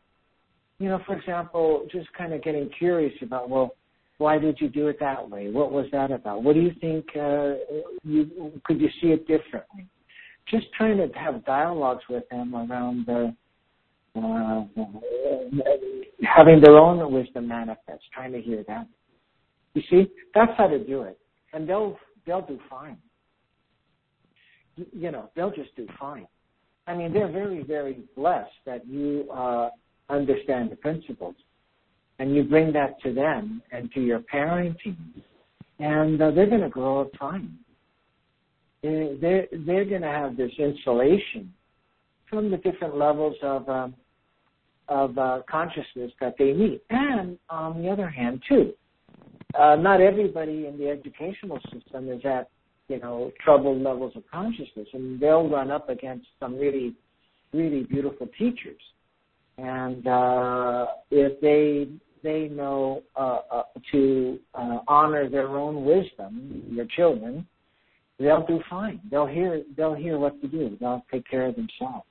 [0.78, 3.72] You know, for example, just kind of getting curious about, well,
[4.16, 5.50] why did you do it that way?
[5.50, 6.42] What was that about?
[6.42, 7.04] What do you think?
[7.14, 7.56] Uh,
[8.04, 9.86] you could you see it differently?
[10.50, 13.34] Just trying to have dialogues with them around the
[14.24, 14.64] uh,
[16.22, 18.86] having their own wisdom manifest, trying to hear that.
[19.74, 21.18] You see, that's how to do it,
[21.52, 21.96] and they'll
[22.26, 22.98] they'll do fine.
[24.76, 26.26] You know, they'll just do fine.
[26.86, 29.70] I mean, they're very very blessed that you uh,
[30.08, 31.36] understand the principles,
[32.18, 34.96] and you bring that to them and to your parenting,
[35.78, 37.56] and uh, they're going to grow up fine.
[38.82, 41.52] They're they're going to have this insulation
[42.28, 43.94] from the different levels of um,
[44.88, 46.82] of uh, consciousness that they meet.
[46.90, 48.72] And on the other hand, too,
[49.58, 52.48] uh, not everybody in the educational system is at
[52.88, 56.94] you know troubled levels of consciousness, and they'll run up against some really
[57.52, 58.80] really beautiful teachers.
[59.56, 61.88] And uh, if they
[62.22, 63.62] they know uh, uh,
[63.92, 67.46] to uh, honor their own wisdom, your children,
[68.18, 69.00] they'll do fine.
[69.10, 70.76] They'll hear they'll hear what to do.
[70.80, 72.06] They'll take care of themselves.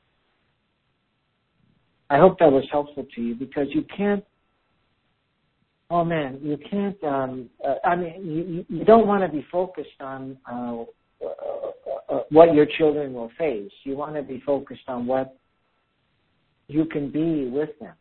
[2.10, 4.24] I hope that was helpful to you because you can't.
[5.90, 7.02] Oh man, you can't.
[7.04, 10.84] Um, uh, I mean, you, you don't want to be focused on uh,
[11.24, 13.72] uh, uh, what your children will face.
[13.84, 15.38] You want to be focused on what
[16.68, 17.94] you can be with them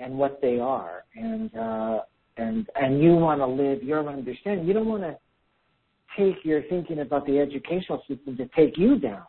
[0.00, 2.00] and what they are, and uh,
[2.36, 4.66] and and you want to live your understanding.
[4.66, 5.16] You don't want to
[6.16, 9.26] take your thinking about the educational system to take you down.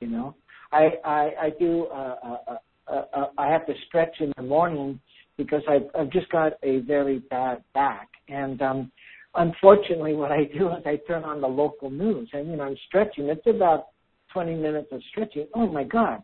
[0.00, 0.34] You know,
[0.72, 1.86] I I, I do.
[1.86, 2.56] Uh, uh,
[2.88, 4.98] uh, uh, I have to stretch in the morning
[5.36, 8.92] because I've, I've just got a very bad back, and um,
[9.34, 12.76] unfortunately, what I do is I turn on the local news, and you know I'm
[12.88, 13.26] stretching.
[13.26, 13.88] It's about
[14.32, 15.46] 20 minutes of stretching.
[15.54, 16.22] Oh my God!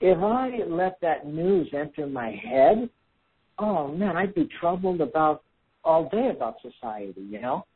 [0.00, 2.88] If I let that news enter my head,
[3.58, 5.42] oh man, I'd be troubled about
[5.84, 7.22] all day about society.
[7.22, 7.66] You know.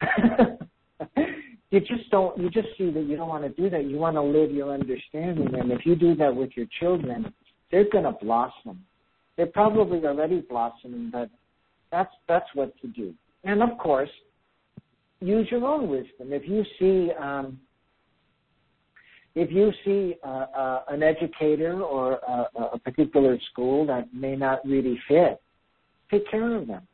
[1.76, 3.84] you just don't you just see that you don't want to do that.
[3.84, 5.54] You want to live your understanding.
[5.54, 7.32] And if you do that with your children
[7.70, 8.84] they're going to blossom.
[9.36, 11.30] They're probably already blossoming but
[11.90, 13.14] that's that's what to do.
[13.44, 14.10] And of course
[15.20, 16.32] use your own wisdom.
[16.32, 17.60] If you see um
[19.34, 24.66] if you see uh, uh, an educator or uh, a particular school that may not
[24.66, 25.42] really fit,
[26.10, 26.88] take care of them.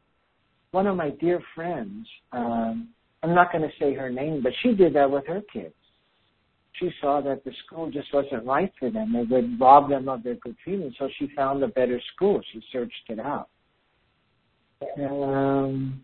[0.73, 2.89] One of my dear friends, um,
[3.23, 5.75] I'm not going to say her name, but she did that with her kids.
[6.81, 9.15] She saw that the school just wasn't right for them.
[9.15, 10.95] It would rob them of their good feelings.
[10.99, 12.41] So she found a better school.
[12.53, 13.49] She searched it out.
[15.01, 16.03] Um,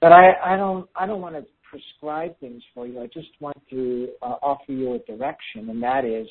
[0.00, 3.00] but I, I don't, I don't want to prescribe things for you.
[3.00, 6.26] I just want to uh, offer you a direction, and that is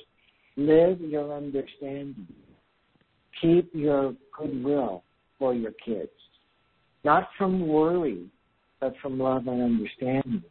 [0.57, 2.27] live your understanding.
[3.41, 5.03] Keep your goodwill
[5.37, 6.09] for your kids,
[7.03, 8.25] not from worry,
[8.79, 10.43] but from love and understanding.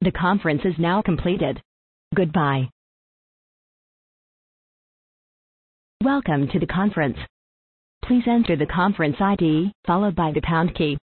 [0.00, 1.60] The conference is now completed.
[2.14, 2.70] Goodbye.
[6.04, 7.16] Welcome to the conference.
[8.04, 10.98] Please enter the conference ID, followed by the pound key.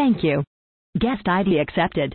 [0.00, 0.42] Thank you.
[0.98, 2.14] Guest ID accepted.